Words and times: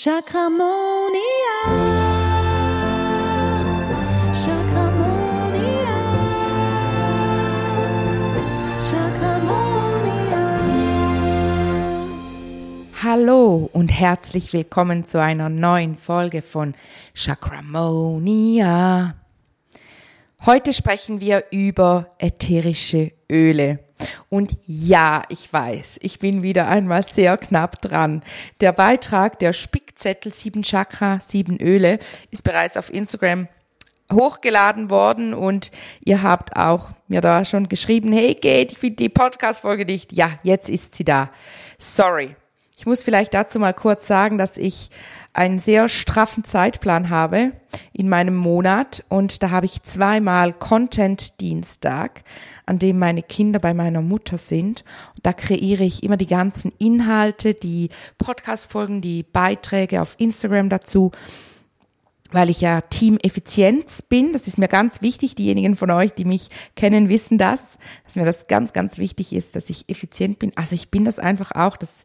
Chakramonia. 0.00 1.56
Chakramonia. 4.32 5.96
Chakramonia. 8.80 10.44
Hallo 13.02 13.68
und 13.72 13.88
herzlich 13.88 14.52
willkommen 14.52 15.04
zu 15.04 15.20
einer 15.20 15.48
neuen 15.48 15.96
Folge 15.96 16.42
von 16.42 16.74
Chakramonia. 17.12 19.16
Heute 20.46 20.74
sprechen 20.74 21.20
wir 21.20 21.46
über 21.50 22.14
ätherische 22.20 23.10
Öle. 23.28 23.80
Und 24.30 24.56
ja, 24.66 25.22
ich 25.30 25.50
weiß, 25.50 26.00
ich 26.02 26.18
bin 26.18 26.42
wieder 26.42 26.68
einmal 26.68 27.02
sehr 27.02 27.38
knapp 27.38 27.80
dran. 27.80 28.22
Der 28.60 28.72
Beitrag 28.72 29.38
der 29.38 29.54
Spickzettel 29.54 30.32
7 30.32 30.62
Chakra, 30.62 31.20
7 31.20 31.58
Öle 31.60 31.98
ist 32.30 32.44
bereits 32.44 32.76
auf 32.76 32.92
Instagram 32.92 33.48
hochgeladen 34.12 34.90
worden 34.90 35.34
und 35.34 35.70
ihr 36.04 36.22
habt 36.22 36.56
auch 36.56 36.90
mir 37.08 37.20
da 37.20 37.44
schon 37.44 37.68
geschrieben, 37.68 38.12
hey 38.12 38.34
Kate, 38.34 38.72
ich 38.72 38.78
finde 38.78 38.96
die 38.96 39.08
Podcast-Folge 39.08 39.84
nicht. 39.84 40.12
Ja, 40.12 40.38
jetzt 40.42 40.68
ist 40.68 40.94
sie 40.94 41.04
da. 41.04 41.30
Sorry. 41.78 42.36
Ich 42.76 42.86
muss 42.86 43.04
vielleicht 43.04 43.34
dazu 43.34 43.58
mal 43.58 43.74
kurz 43.74 44.06
sagen, 44.06 44.38
dass 44.38 44.56
ich 44.56 44.90
einen 45.38 45.60
sehr 45.60 45.88
straffen 45.88 46.42
Zeitplan 46.42 47.10
habe 47.10 47.52
in 47.92 48.08
meinem 48.08 48.34
Monat 48.34 49.04
und 49.08 49.40
da 49.40 49.50
habe 49.50 49.66
ich 49.66 49.84
zweimal 49.84 50.52
Content 50.52 51.40
Dienstag, 51.40 52.24
an 52.66 52.80
dem 52.80 52.98
meine 52.98 53.22
Kinder 53.22 53.60
bei 53.60 53.72
meiner 53.72 54.02
Mutter 54.02 54.36
sind. 54.36 54.82
Da 55.22 55.32
kreiere 55.32 55.84
ich 55.84 56.02
immer 56.02 56.16
die 56.16 56.26
ganzen 56.26 56.72
Inhalte, 56.78 57.54
die 57.54 57.90
Podcast-Folgen, 58.18 59.00
die 59.00 59.22
Beiträge 59.22 60.02
auf 60.02 60.16
Instagram 60.18 60.70
dazu 60.70 61.12
weil 62.30 62.50
ich 62.50 62.60
ja 62.60 62.82
Team-Effizienz 62.82 64.02
bin. 64.02 64.32
Das 64.32 64.46
ist 64.46 64.58
mir 64.58 64.68
ganz 64.68 65.00
wichtig. 65.00 65.34
Diejenigen 65.34 65.76
von 65.76 65.90
euch, 65.90 66.12
die 66.12 66.24
mich 66.24 66.48
kennen, 66.76 67.08
wissen 67.08 67.38
das, 67.38 67.62
dass 68.04 68.16
mir 68.16 68.24
das 68.24 68.46
ganz, 68.46 68.72
ganz 68.72 68.98
wichtig 68.98 69.32
ist, 69.32 69.56
dass 69.56 69.70
ich 69.70 69.88
effizient 69.88 70.38
bin. 70.38 70.52
Also 70.56 70.74
ich 70.74 70.90
bin 70.90 71.04
das 71.04 71.18
einfach 71.18 71.52
auch. 71.52 71.76
Das 71.76 72.04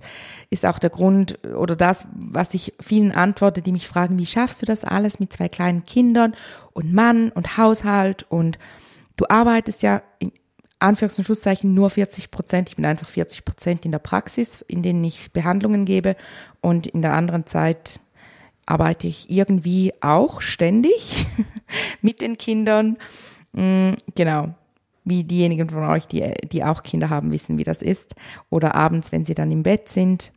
ist 0.49 0.65
auch 0.65 0.79
der 0.79 0.89
Grund 0.89 1.39
oder 1.55 1.75
das, 1.75 2.07
was 2.13 2.53
ich 2.53 2.73
vielen 2.79 3.11
antworte, 3.11 3.61
die 3.61 3.71
mich 3.71 3.87
fragen, 3.87 4.17
wie 4.17 4.25
schaffst 4.25 4.61
du 4.61 4.65
das 4.65 4.83
alles 4.83 5.19
mit 5.19 5.33
zwei 5.33 5.49
kleinen 5.49 5.85
Kindern 5.85 6.35
und 6.71 6.93
Mann 6.93 7.29
und 7.29 7.57
Haushalt 7.57 8.25
und 8.29 8.57
du 9.17 9.25
arbeitest 9.27 9.83
ja 9.83 10.01
in 10.19 10.31
Anführungs- 10.79 11.17
und 11.17 11.25
Schlusszeichen 11.25 11.73
nur 11.73 11.89
40 11.89 12.29
Prozent. 12.29 12.69
Ich 12.69 12.75
bin 12.75 12.85
einfach 12.85 13.07
40 13.07 13.45
Prozent 13.45 13.85
in 13.85 13.91
der 13.91 13.99
Praxis, 13.99 14.63
in 14.67 14.81
denen 14.81 15.03
ich 15.03 15.31
Behandlungen 15.31 15.85
gebe 15.85 16.15
und 16.61 16.87
in 16.87 17.01
der 17.01 17.13
anderen 17.13 17.45
Zeit 17.47 17.99
arbeite 18.65 19.07
ich 19.07 19.29
irgendwie 19.29 19.93
auch 20.01 20.41
ständig 20.41 21.25
mit 22.01 22.21
den 22.21 22.37
Kindern. 22.37 22.97
Mm, 23.53 23.93
genau. 24.15 24.53
Wie 25.05 25.23
diejenigen 25.23 25.69
von 25.69 25.83
euch, 25.83 26.07
die, 26.07 26.33
die 26.51 26.63
auch 26.63 26.81
Kinder 26.83 27.09
haben, 27.09 27.31
wissen, 27.31 27.57
wie 27.57 27.65
das 27.65 27.81
ist. 27.81 28.15
Oder 28.49 28.73
abends, 28.75 29.11
wenn 29.11 29.25
sie 29.25 29.33
dann 29.33 29.51
im 29.51 29.63
Bett 29.63 29.89
sind. 29.89 30.31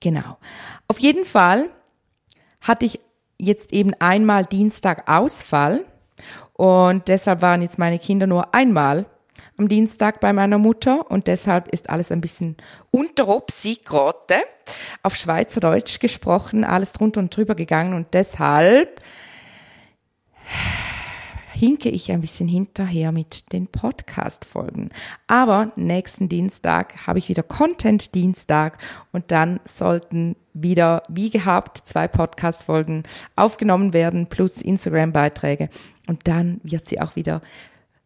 Genau. 0.00 0.36
Auf 0.86 1.00
jeden 1.00 1.24
Fall 1.24 1.70
hatte 2.60 2.84
ich 2.84 3.00
jetzt 3.38 3.72
eben 3.72 3.94
einmal 4.00 4.44
Dienstag 4.44 5.08
Ausfall. 5.08 5.84
Und 6.52 7.08
deshalb 7.08 7.42
waren 7.42 7.62
jetzt 7.62 7.78
meine 7.78 7.98
Kinder 7.98 8.26
nur 8.26 8.54
einmal 8.54 9.06
am 9.56 9.68
Dienstag 9.68 10.20
bei 10.20 10.32
meiner 10.32 10.58
Mutter 10.58 11.10
und 11.10 11.26
deshalb 11.26 11.68
ist 11.68 11.90
alles 11.90 12.10
ein 12.10 12.20
bisschen 12.20 12.56
unteropsi 12.90 13.78
grote, 13.84 14.36
auf 15.02 15.14
Schweizerdeutsch 15.14 16.00
gesprochen, 16.00 16.64
alles 16.64 16.92
drunter 16.92 17.20
und 17.20 17.34
drüber 17.34 17.54
gegangen 17.54 17.94
und 17.94 18.14
deshalb 18.14 19.00
hinke 21.54 21.88
ich 21.88 22.10
ein 22.10 22.20
bisschen 22.20 22.48
hinterher 22.48 23.12
mit 23.12 23.52
den 23.52 23.68
Podcast-Folgen. 23.68 24.90
Aber 25.28 25.72
nächsten 25.76 26.28
Dienstag 26.28 27.06
habe 27.06 27.20
ich 27.20 27.28
wieder 27.28 27.42
Content-Dienstag 27.42 28.78
und 29.12 29.30
dann 29.30 29.60
sollten 29.64 30.36
wieder, 30.52 31.02
wie 31.08 31.30
gehabt, 31.30 31.82
zwei 31.84 32.08
Podcast-Folgen 32.08 33.04
aufgenommen 33.36 33.92
werden 33.92 34.26
plus 34.26 34.60
Instagram-Beiträge. 34.60 35.68
Und 36.06 36.26
dann 36.26 36.60
wird 36.64 36.88
sie 36.88 37.00
auch 37.00 37.16
wieder 37.16 37.40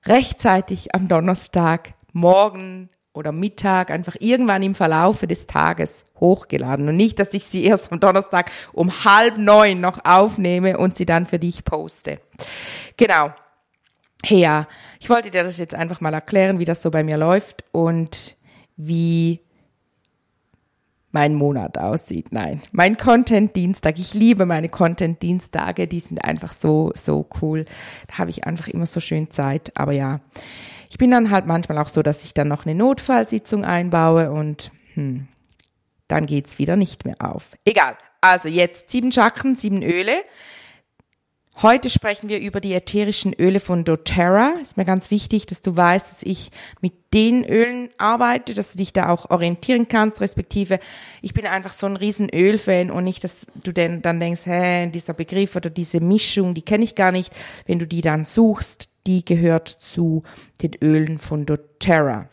rechtzeitig 0.08 0.94
am 0.94 1.06
Donnerstag 1.06 1.92
morgen 2.12 2.88
oder 3.12 3.30
Mittag 3.30 3.91
einfach 3.91 4.16
irgendwann 4.20 4.62
im 4.62 4.74
Verlaufe 4.74 5.26
des 5.26 5.46
Tages 5.46 6.04
hochgeladen 6.19 6.88
und 6.88 6.96
nicht, 6.96 7.19
dass 7.19 7.34
ich 7.34 7.46
sie 7.46 7.64
erst 7.64 7.92
am 7.92 8.00
Donnerstag 8.00 8.50
um 8.72 9.04
halb 9.04 9.36
neun 9.36 9.80
noch 9.80 10.04
aufnehme 10.04 10.78
und 10.78 10.97
sie 10.97 11.04
dann 11.04 11.26
für 11.26 11.38
dich 11.38 11.64
poste. 11.64 12.20
Genau. 12.97 13.32
Ja, 14.24 14.66
ich 14.98 15.10
wollte 15.10 15.30
dir 15.30 15.44
das 15.44 15.58
jetzt 15.58 15.74
einfach 15.74 16.00
mal 16.00 16.14
erklären, 16.14 16.58
wie 16.58 16.64
das 16.64 16.82
so 16.82 16.91
bei 16.91 17.04
mir 17.04 17.16
läuft 17.16 17.64
und 17.70 18.36
wie 18.76 19.41
mein 21.10 21.34
Monat 21.34 21.78
aussieht. 21.78 22.32
Nein, 22.32 22.60
mein 22.72 22.96
Content-Dienstag. 22.96 23.98
Ich 23.98 24.14
liebe 24.14 24.46
meine 24.46 24.69
Content-Dienstage. 24.69 25.86
Die 25.86 26.00
sind 26.00 26.24
einfach 26.24 26.52
so, 26.52 26.92
so 26.94 27.26
cool. 27.41 27.64
Da 28.08 28.19
habe 28.19 28.30
ich 28.30 28.46
einfach 28.46 28.69
immer 28.69 28.86
so 28.86 29.00
schön 29.00 29.30
Zeit. 29.30 29.72
Aber 29.74 29.92
ja, 29.92 30.20
ich 30.91 30.98
bin 30.98 31.10
dann 31.10 31.30
halt 31.30 31.47
manchmal 31.47 31.78
auch 31.78 31.88
so, 31.88 32.02
dass 32.02 32.24
ich 32.24 32.34
dann 32.34 32.48
noch 32.48 32.66
eine 32.66 32.74
Notfallsitzung 32.74 33.64
einbaue 33.64 34.30
und 34.30 34.70
hm, 34.94 35.28
dann 36.08 36.26
geht's 36.26 36.58
wieder 36.58 36.76
nicht 36.76 37.04
mehr 37.04 37.16
auf. 37.20 37.56
Egal. 37.64 37.97
Also 38.20 38.48
jetzt 38.48 38.91
sieben 38.91 39.12
Chakren, 39.12 39.54
sieben 39.54 39.82
Öle. 39.82 40.14
Heute 41.60 41.91
sprechen 41.91 42.28
wir 42.28 42.38
über 42.38 42.60
die 42.60 42.72
ätherischen 42.72 43.34
Öle 43.36 43.58
von 43.58 43.82
doTERRA. 43.82 44.58
Ist 44.62 44.76
mir 44.76 44.84
ganz 44.84 45.10
wichtig, 45.10 45.44
dass 45.46 45.60
du 45.60 45.76
weißt, 45.76 46.08
dass 46.08 46.22
ich 46.22 46.50
mit 46.80 46.92
den 47.12 47.44
Ölen 47.44 47.88
arbeite, 47.98 48.54
dass 48.54 48.70
du 48.70 48.78
dich 48.78 48.92
da 48.92 49.08
auch 49.08 49.30
orientieren 49.30 49.88
kannst, 49.88 50.20
respektive 50.20 50.78
ich 51.20 51.34
bin 51.34 51.47
einfach 51.47 51.72
so 51.72 51.86
ein 51.86 51.97
riesen 51.97 52.32
Ölfan 52.32 52.92
und 52.92 53.02
nicht, 53.02 53.24
dass 53.24 53.44
du 53.56 53.72
denn 53.72 54.02
dann 54.02 54.20
denkst, 54.20 54.42
hä, 54.44 54.86
dieser 54.86 55.14
Begriff 55.14 55.56
oder 55.56 55.68
diese 55.68 55.98
Mischung, 55.98 56.54
die 56.54 56.62
kenne 56.62 56.84
ich 56.84 56.94
gar 56.94 57.10
nicht. 57.10 57.32
Wenn 57.66 57.80
du 57.80 57.88
die 57.88 58.02
dann 58.02 58.24
suchst, 58.24 58.88
die 59.08 59.24
gehört 59.24 59.68
zu 59.68 60.22
den 60.62 60.76
Ölen 60.80 61.18
von 61.18 61.44
doTERRA. 61.44 62.28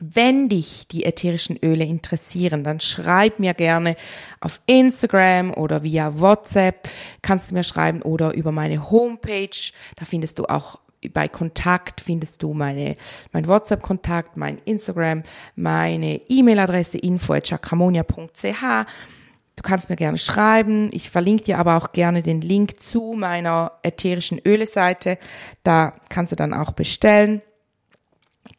Wenn 0.00 0.48
dich 0.48 0.88
die 0.88 1.04
ätherischen 1.04 1.58
Öle 1.62 1.84
interessieren, 1.84 2.64
dann 2.64 2.80
schreib 2.80 3.38
mir 3.38 3.54
gerne 3.54 3.96
auf 4.40 4.60
Instagram 4.66 5.52
oder 5.54 5.82
via 5.82 6.18
WhatsApp, 6.18 6.88
kannst 7.20 7.50
du 7.50 7.54
mir 7.54 7.64
schreiben 7.64 8.02
oder 8.02 8.34
über 8.34 8.52
meine 8.52 8.90
Homepage. 8.90 9.72
Da 9.96 10.04
findest 10.04 10.38
du 10.38 10.44
auch 10.46 10.78
bei 11.12 11.28
Kontakt 11.28 12.00
findest 12.00 12.42
du 12.42 12.52
meine, 12.52 12.96
mein 13.32 13.46
WhatsApp-Kontakt, 13.46 14.36
mein 14.36 14.58
Instagram, 14.64 15.22
meine 15.56 16.20
E-Mail-Adresse 16.28 16.98
info.chakramonia.ch. 16.98 18.86
Du 19.56 19.62
kannst 19.62 19.90
mir 19.90 19.96
gerne 19.96 20.18
schreiben. 20.18 20.88
Ich 20.92 21.10
verlinke 21.10 21.44
dir 21.44 21.58
aber 21.58 21.76
auch 21.76 21.92
gerne 21.92 22.22
den 22.22 22.40
Link 22.40 22.80
zu 22.80 23.14
meiner 23.16 23.72
ätherischen 23.82 24.40
Öle-Seite. 24.46 25.18
Da 25.62 25.94
kannst 26.08 26.32
du 26.32 26.36
dann 26.36 26.54
auch 26.54 26.72
bestellen. 26.72 27.42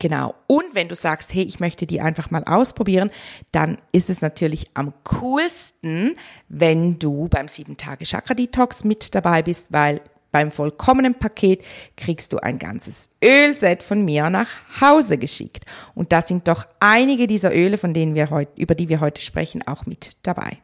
Genau. 0.03 0.35
Und 0.47 0.65
wenn 0.73 0.89
du 0.89 0.95
sagst, 0.95 1.33
hey, 1.33 1.43
ich 1.43 1.61
möchte 1.61 1.85
die 1.85 2.01
einfach 2.01 2.29
mal 2.29 2.43
ausprobieren, 2.43 3.09
dann 3.53 3.77
ist 3.93 4.09
es 4.09 4.19
natürlich 4.19 4.69
am 4.73 4.93
coolsten, 5.05 6.17
wenn 6.49 6.99
du 6.99 7.29
beim 7.29 7.45
7-Tage-Chakra-Detox 7.45 8.83
mit 8.83 9.15
dabei 9.15 9.43
bist, 9.43 9.67
weil 9.71 10.01
beim 10.33 10.51
vollkommenen 10.51 11.15
Paket 11.15 11.63
kriegst 11.95 12.33
du 12.33 12.39
ein 12.39 12.59
ganzes 12.59 13.07
Ölset 13.23 13.81
von 13.81 14.03
mir 14.03 14.29
nach 14.29 14.49
Hause 14.81 15.17
geschickt. 15.17 15.63
Und 15.95 16.11
da 16.11 16.21
sind 16.21 16.49
doch 16.49 16.67
einige 16.81 17.25
dieser 17.25 17.55
Öle, 17.55 17.77
von 17.77 17.93
denen 17.93 18.13
wir 18.13 18.29
heute, 18.29 18.51
über 18.59 18.75
die 18.75 18.89
wir 18.89 18.99
heute 18.99 19.21
sprechen, 19.21 19.65
auch 19.65 19.85
mit 19.85 20.17
dabei. 20.23 20.57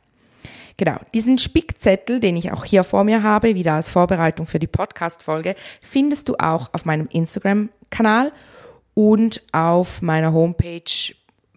Genau, 0.75 0.97
diesen 1.13 1.37
Spickzettel, 1.37 2.19
den 2.19 2.35
ich 2.35 2.51
auch 2.51 2.65
hier 2.65 2.83
vor 2.83 3.05
mir 3.05 3.23
habe, 3.23 3.55
wieder 3.55 3.75
als 3.75 3.89
Vorbereitung 3.89 4.47
für 4.47 4.59
die 4.59 4.67
Podcast-Folge, 4.67 5.55
findest 5.79 6.27
du 6.27 6.35
auch 6.35 6.73
auf 6.73 6.83
meinem 6.83 7.07
Instagram-Kanal 7.09 8.33
und 8.99 9.41
auf 9.53 10.01
meiner 10.01 10.33
Homepage 10.33 11.13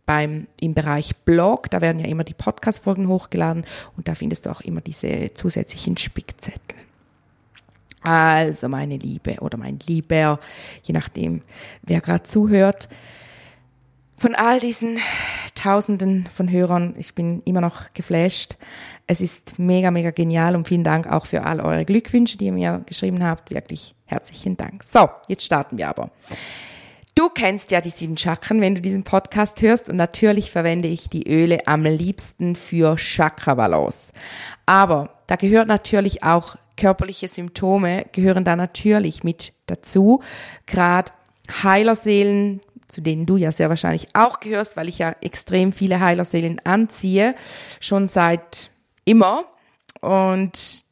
beim, 0.06 0.46
im 0.60 0.74
Bereich 0.74 1.16
Blog. 1.24 1.68
Da 1.72 1.80
werden 1.80 1.98
ja 1.98 2.06
immer 2.06 2.22
die 2.22 2.34
Podcast-Folgen 2.34 3.08
hochgeladen 3.08 3.66
und 3.96 4.06
da 4.06 4.14
findest 4.14 4.46
du 4.46 4.50
auch 4.50 4.60
immer 4.60 4.80
diese 4.80 5.32
zusätzlichen 5.34 5.96
Spickzettel. 5.96 6.78
Also, 8.00 8.68
meine 8.68 8.96
Liebe 8.96 9.38
oder 9.40 9.58
mein 9.58 9.80
Lieber, 9.84 10.38
je 10.84 10.94
nachdem, 10.94 11.42
wer 11.82 12.00
gerade 12.00 12.22
zuhört, 12.22 12.88
von 14.16 14.36
all 14.36 14.60
diesen 14.60 14.98
Tausenden 15.56 16.28
von 16.32 16.48
Hörern, 16.48 16.94
ich 16.96 17.16
bin 17.16 17.42
immer 17.44 17.60
noch 17.60 17.92
geflasht. 17.92 18.56
Es 19.08 19.20
ist 19.20 19.58
mega, 19.58 19.90
mega 19.90 20.12
genial 20.12 20.54
und 20.54 20.68
vielen 20.68 20.84
Dank 20.84 21.08
auch 21.08 21.26
für 21.26 21.42
all 21.42 21.58
eure 21.58 21.84
Glückwünsche, 21.84 22.38
die 22.38 22.46
ihr 22.46 22.52
mir 22.52 22.84
geschrieben 22.86 23.24
habt. 23.24 23.50
Wirklich 23.50 23.96
herzlichen 24.04 24.56
Dank. 24.56 24.84
So, 24.84 25.10
jetzt 25.26 25.44
starten 25.44 25.76
wir 25.76 25.88
aber. 25.88 26.12
Du 27.14 27.28
kennst 27.28 27.70
ja 27.70 27.82
die 27.82 27.90
sieben 27.90 28.16
Chakren, 28.16 28.62
wenn 28.62 28.74
du 28.74 28.80
diesen 28.80 29.04
Podcast 29.04 29.60
hörst 29.60 29.90
und 29.90 29.96
natürlich 29.96 30.50
verwende 30.50 30.88
ich 30.88 31.10
die 31.10 31.28
Öle 31.28 31.66
am 31.66 31.84
liebsten 31.84 32.56
für 32.56 32.96
Chakra-Balance. 32.96 34.12
Aber 34.64 35.10
da 35.26 35.36
gehört 35.36 35.68
natürlich 35.68 36.22
auch 36.22 36.56
körperliche 36.76 37.28
Symptome, 37.28 38.06
gehören 38.12 38.44
da 38.44 38.56
natürlich 38.56 39.24
mit 39.24 39.52
dazu. 39.66 40.22
Gerade 40.66 41.12
Heilerseelen, 41.62 42.62
zu 42.88 43.02
denen 43.02 43.26
du 43.26 43.36
ja 43.36 43.52
sehr 43.52 43.68
wahrscheinlich 43.68 44.08
auch 44.14 44.40
gehörst, 44.40 44.78
weil 44.78 44.88
ich 44.88 44.98
ja 44.98 45.14
extrem 45.20 45.72
viele 45.72 46.00
Heilerseelen 46.00 46.60
anziehe, 46.64 47.34
schon 47.78 48.08
seit 48.08 48.70
immer. 49.04 49.44
Und 50.00 50.84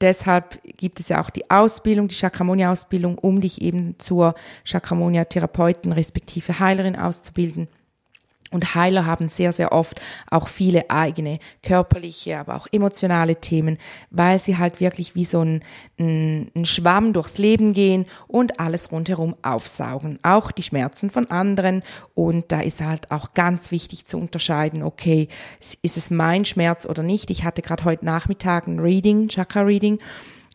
Deshalb 0.00 0.62
gibt 0.78 0.98
es 0.98 1.10
ja 1.10 1.20
auch 1.20 1.30
die 1.30 1.50
Ausbildung, 1.50 2.08
die 2.08 2.14
Chakramonia-Ausbildung, 2.14 3.18
um 3.18 3.40
dich 3.40 3.60
eben 3.60 3.96
zur 3.98 4.34
Chakramonia-Therapeuten 4.64 5.92
respektive 5.92 6.58
Heilerin 6.58 6.96
auszubilden. 6.96 7.68
Und 8.50 8.74
Heiler 8.74 9.06
haben 9.06 9.28
sehr, 9.28 9.52
sehr 9.52 9.72
oft 9.72 10.00
auch 10.28 10.48
viele 10.48 10.90
eigene 10.90 11.38
körperliche, 11.62 12.38
aber 12.38 12.56
auch 12.56 12.66
emotionale 12.72 13.36
Themen, 13.36 13.78
weil 14.10 14.38
sie 14.38 14.58
halt 14.58 14.80
wirklich 14.80 15.14
wie 15.14 15.24
so 15.24 15.40
ein, 15.40 15.62
ein, 15.98 16.50
ein, 16.56 16.64
Schwamm 16.64 17.12
durchs 17.12 17.38
Leben 17.38 17.72
gehen 17.72 18.06
und 18.26 18.58
alles 18.58 18.90
rundherum 18.90 19.36
aufsaugen. 19.42 20.18
Auch 20.22 20.50
die 20.50 20.64
Schmerzen 20.64 21.10
von 21.10 21.30
anderen. 21.30 21.82
Und 22.14 22.50
da 22.50 22.60
ist 22.60 22.80
halt 22.80 23.10
auch 23.12 23.34
ganz 23.34 23.70
wichtig 23.70 24.06
zu 24.06 24.18
unterscheiden, 24.18 24.82
okay, 24.82 25.28
ist 25.60 25.96
es 25.96 26.10
mein 26.10 26.44
Schmerz 26.44 26.86
oder 26.86 27.02
nicht? 27.02 27.30
Ich 27.30 27.44
hatte 27.44 27.62
gerade 27.62 27.84
heute 27.84 28.04
Nachmittag 28.04 28.66
ein 28.66 28.80
Reading, 28.80 29.28
Chakra 29.28 29.62
Reading 29.62 30.00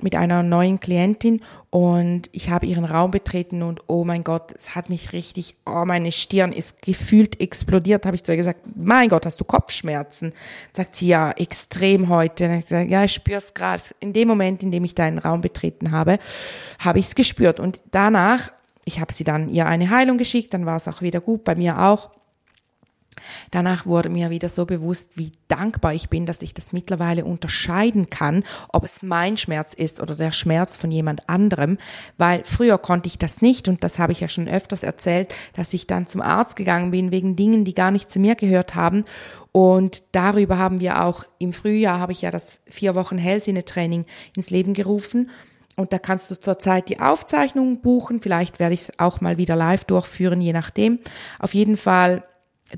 mit 0.02 0.16
einer 0.16 0.44
neuen 0.44 0.80
Klientin 0.80 1.42
und 1.70 2.30
ich 2.34 2.50
habe 2.50 2.66
ihren 2.66 2.84
Raum 2.84 3.12
betreten 3.12 3.64
und 3.64 3.82
oh 3.88 4.04
mein 4.04 4.26
Gott, 4.26 4.54
es 4.54 4.76
hat 4.76 4.90
mich 4.90 5.14
richtig, 5.14 5.56
oh 5.66 5.86
meine 5.86 6.12
Stirn 6.12 6.52
ist 6.52 6.82
gefühlt 6.82 7.40
explodiert, 7.40 8.06
habe 8.06 8.16
ich 8.16 8.24
zu 8.24 8.34
ihr 8.34 8.38
gesagt, 8.38 8.62
mein 8.76 9.08
Gott, 9.08 9.26
hast 9.26 9.40
du 9.40 9.46
Kopfschmerzen? 9.46 10.34
Sagt 10.74 10.98
sie, 10.98 11.08
ja, 11.08 11.32
extrem 11.32 12.10
heute. 12.10 12.50
Und 12.50 12.58
ich 12.58 12.66
sage, 12.66 12.90
ja, 12.90 13.06
ich 13.06 13.14
spüre 13.14 13.38
es 13.38 13.54
gerade. 13.54 13.84
In 14.02 14.12
dem 14.12 14.28
Moment, 14.28 14.64
in 14.64 14.72
dem 14.72 14.84
ich 14.84 14.96
deinen 14.96 15.18
Raum 15.18 15.40
betreten 15.40 15.92
habe, 15.92 16.20
habe 16.80 17.00
ich 17.00 17.06
es 17.06 17.16
gespürt 17.16 17.60
und 17.62 17.82
danach, 17.92 18.52
ich 18.84 19.00
habe 19.00 19.14
sie 19.14 19.24
dann 19.24 19.48
ihr 19.50 19.66
eine 19.66 19.90
Heilung 19.90 20.18
geschickt, 20.18 20.54
dann 20.54 20.66
war 20.66 20.76
es 20.76 20.90
auch 20.90 21.02
wieder 21.02 21.22
gut, 21.22 21.46
bei 21.46 21.56
mir 21.56 21.80
auch. 21.82 22.10
Danach 23.52 23.86
wurde 23.86 24.10
mir 24.10 24.30
wieder 24.30 24.50
so 24.50 24.66
bewusst, 24.66 25.12
wie 25.16 25.32
dankbar 25.48 25.94
ich 25.94 26.10
bin, 26.10 26.26
dass 26.26 26.42
ich 26.42 26.54
das 26.54 26.74
mittlerweile 26.74 27.26
unterscheiden 27.26 28.10
kann, 28.10 28.44
ob 28.70 28.84
es 28.84 29.04
mein 29.04 29.38
Schmerz 29.38 29.74
ist 29.74 30.02
oder 30.02 30.16
der 30.16 30.32
Schmerz 30.32 30.76
von 30.78 30.92
jemand 30.92 31.30
anderem, 31.30 31.78
weil 32.18 32.44
früher 32.46 32.78
konnte 32.78 33.08
ich 33.08 33.18
das 33.18 33.42
nicht 33.42 33.68
und 33.68 33.84
das 33.84 34.00
habe 34.00 34.12
ich 34.12 34.20
ja 34.20 34.30
schon 34.30 34.48
öfters 34.48 34.84
erzählt, 34.84 35.34
dass 35.56 35.74
ich 35.74 35.88
dann 35.88 36.08
zum 36.08 36.22
Arzt 36.22 36.56
gegangen 36.56 36.92
bin 36.92 37.12
wegen 37.12 37.36
Dingen, 37.36 37.66
die 37.66 37.74
gar 37.74 37.92
nicht 37.92 38.12
zu 38.12 38.20
mir 38.20 38.36
gehört 38.36 38.76
haben 38.76 39.06
und 39.52 40.04
darüber 40.12 40.58
haben 40.58 40.80
wir 40.80 41.04
auch 41.04 41.24
im 41.40 41.54
Frühjahr 41.54 42.00
habe 42.00 42.12
ich 42.12 42.22
ja 42.22 42.32
das 42.32 42.62
vier 42.68 42.96
Wochen 42.96 43.18
Hellsinne-Training 43.18 44.06
ins 44.36 44.50
Leben 44.50 44.74
gerufen 44.74 45.30
und 45.76 45.92
da 45.92 46.00
kannst 46.00 46.32
du 46.32 46.40
zurzeit 46.40 46.90
die 46.90 47.00
Aufzeichnung 47.00 47.82
buchen. 47.82 48.20
Vielleicht 48.20 48.60
werde 48.60 48.74
ich 48.74 48.82
es 48.82 49.00
auch 49.00 49.22
mal 49.22 49.38
wieder 49.38 49.56
live 49.56 49.84
durchführen, 49.84 50.42
je 50.42 50.54
nachdem. 50.54 51.00
Auf 51.40 51.54
jeden 51.54 51.76
Fall 51.76 52.24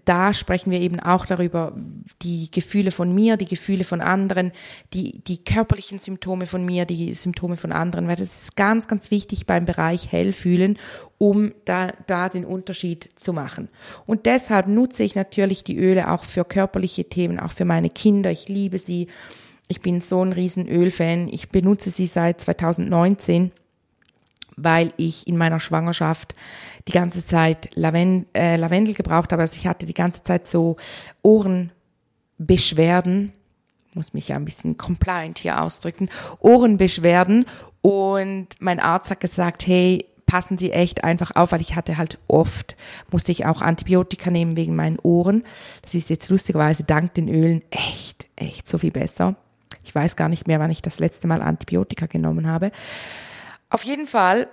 da 0.04 0.34
sprechen 0.34 0.70
wir 0.70 0.82
eben 0.82 1.00
auch 1.00 1.26
darüber, 1.26 1.74
die 2.22 2.52
Gefühle 2.52 2.92
von 2.92 3.16
mir, 3.16 3.38
die 3.38 3.46
Gefühle 3.46 3.86
von 3.86 4.02
anderen, 4.02 4.52
die, 4.94 5.20
die 5.24 5.44
körperlichen 5.44 5.98
Symptome 5.98 6.46
von 6.46 6.66
mir, 6.66 6.86
die 6.86 7.14
Symptome 7.14 7.56
von 7.56 7.72
anderen, 7.72 8.08
weil 8.08 8.18
das 8.18 8.44
ist 8.44 8.56
ganz, 8.58 8.88
ganz 8.88 9.12
wichtig 9.12 9.46
beim 9.46 9.66
Bereich 9.66 10.12
Hellfühlen, 10.12 10.78
um 11.18 11.54
da, 11.64 11.88
da 12.06 12.28
den 12.28 12.44
Unterschied 12.44 13.10
zu 13.16 13.32
machen. 13.32 13.70
Und 14.06 14.26
deshalb 14.26 14.68
nutze 14.68 15.04
ich 15.04 15.16
natürlich 15.16 15.64
die 15.64 15.78
Öle 15.78 16.12
auch 16.12 16.26
für 16.26 16.44
körperliche 16.44 17.06
Themen, 17.06 17.40
auch 17.40 17.52
für 17.52 17.66
meine 17.66 17.90
Kinder. 17.90 18.30
Ich 18.30 18.50
liebe 18.50 18.80
sie. 18.80 19.08
Ich 19.70 19.82
bin 19.82 20.02
so 20.02 20.24
ein 20.24 20.34
riesen 20.34 20.68
Ölfan. 20.68 21.30
Ich 21.30 21.50
benutze 21.50 21.92
sie 21.92 22.08
seit 22.08 22.42
2019 22.42 23.52
weil 24.58 24.92
ich 24.98 25.28
in 25.28 25.38
meiner 25.38 25.62
Schwangerschaft 25.62 26.36
die 26.88 26.92
ganze 26.92 27.26
Zeit 27.26 27.70
Lavend, 27.76 28.28
äh, 28.34 28.58
Lavendel 28.58 28.94
gebraucht 28.94 29.32
habe. 29.32 29.44
Also 29.44 29.56
ich 29.56 29.68
hatte 29.68 29.86
die 29.86 29.94
ganze 29.94 30.24
Zeit 30.24 30.48
so 30.48 30.78
Ohrenbeschwerden, 31.22 33.32
muss 33.94 34.14
mich 34.14 34.30
ja 34.30 34.36
ein 34.36 34.46
bisschen 34.46 34.78
compliant 34.78 35.40
hier 35.40 35.62
ausdrücken, 35.62 36.10
Ohrenbeschwerden. 36.40 37.46
Und 37.82 38.48
mein 38.60 38.80
Arzt 38.80 39.12
hat 39.12 39.20
gesagt, 39.20 39.68
hey, 39.68 40.06
passen 40.26 40.58
Sie 40.58 40.72
echt 40.72 41.04
einfach 41.04 41.32
auf, 41.36 41.52
weil 41.52 41.62
ich 41.62 41.76
hatte 41.76 41.98
halt 41.98 42.20
oft, 42.28 42.76
musste 43.12 43.32
ich 43.32 43.46
auch 43.46 43.62
Antibiotika 43.62 44.30
nehmen 44.30 44.58
wegen 44.58 44.76
meinen 44.76 45.00
Ohren. 45.00 45.44
Das 45.82 45.96
ist 45.96 46.10
jetzt 46.10 46.30
lustigerweise 46.30 46.84
dank 46.84 47.14
den 47.14 47.30
Ölen 47.30 47.62
echt, 47.72 48.28
echt 48.36 48.68
so 48.68 48.78
viel 48.78 48.92
besser. 48.92 49.36
Ich 49.84 49.96
weiß 49.96 50.16
gar 50.16 50.30
nicht 50.30 50.48
mehr, 50.48 50.60
wann 50.60 50.72
ich 50.72 50.82
das 50.82 51.00
letzte 51.00 51.28
Mal 51.28 51.42
Antibiotika 51.42 52.08
genommen 52.08 52.48
habe. 52.48 52.72
Auf 53.70 53.84
jeden 53.84 54.08
Fall 54.08 54.48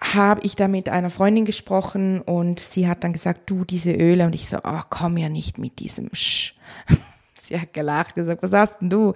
habe 0.00 0.42
ich 0.42 0.54
da 0.56 0.68
mit 0.68 0.88
einer 0.88 1.10
Freundin 1.10 1.44
gesprochen 1.44 2.20
und 2.20 2.60
sie 2.60 2.88
hat 2.88 3.04
dann 3.04 3.12
gesagt, 3.12 3.48
du, 3.48 3.64
diese 3.64 3.92
Öle. 3.92 4.26
Und 4.26 4.34
ich 4.34 4.48
so, 4.48 4.58
oh, 4.62 4.80
komm 4.90 5.16
ja 5.16 5.28
nicht 5.28 5.58
mit 5.58 5.78
diesem 5.78 6.10
Sch. 6.12 6.54
Sie 7.36 7.60
hat 7.60 7.74
gelacht, 7.74 8.14
gesagt, 8.14 8.42
was 8.42 8.52
hast 8.54 8.80
denn 8.80 8.88
du? 8.88 9.12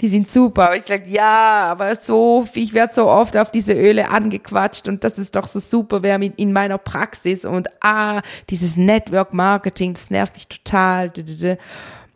Die 0.00 0.06
sind 0.06 0.28
super. 0.28 0.66
Aber 0.66 0.76
ich 0.76 0.84
sag, 0.84 1.04
ja, 1.08 1.64
aber 1.64 1.96
so, 1.96 2.46
ich 2.54 2.74
werde 2.74 2.94
so 2.94 3.08
oft 3.08 3.36
auf 3.36 3.50
diese 3.50 3.72
Öle 3.72 4.08
angequatscht 4.08 4.86
und 4.86 5.02
das 5.02 5.18
ist 5.18 5.34
doch 5.34 5.48
so 5.48 5.58
super, 5.58 6.00
wer 6.04 6.18
mit 6.18 6.38
in 6.38 6.52
meiner 6.52 6.78
Praxis 6.78 7.44
und 7.44 7.68
ah, 7.82 8.22
dieses 8.50 8.76
Network 8.76 9.34
Marketing, 9.34 9.94
das 9.94 10.10
nervt 10.10 10.34
mich 10.34 10.46
total. 10.46 11.10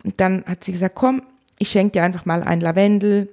Und 0.05 0.20
dann 0.20 0.44
hat 0.46 0.62
sie 0.62 0.70
gesagt, 0.70 0.94
komm, 0.94 1.23
ich 1.58 1.70
schenke 1.70 1.93
dir 1.93 2.05
einfach 2.05 2.26
mal 2.26 2.44
ein 2.44 2.61
Lavendel 2.61 3.28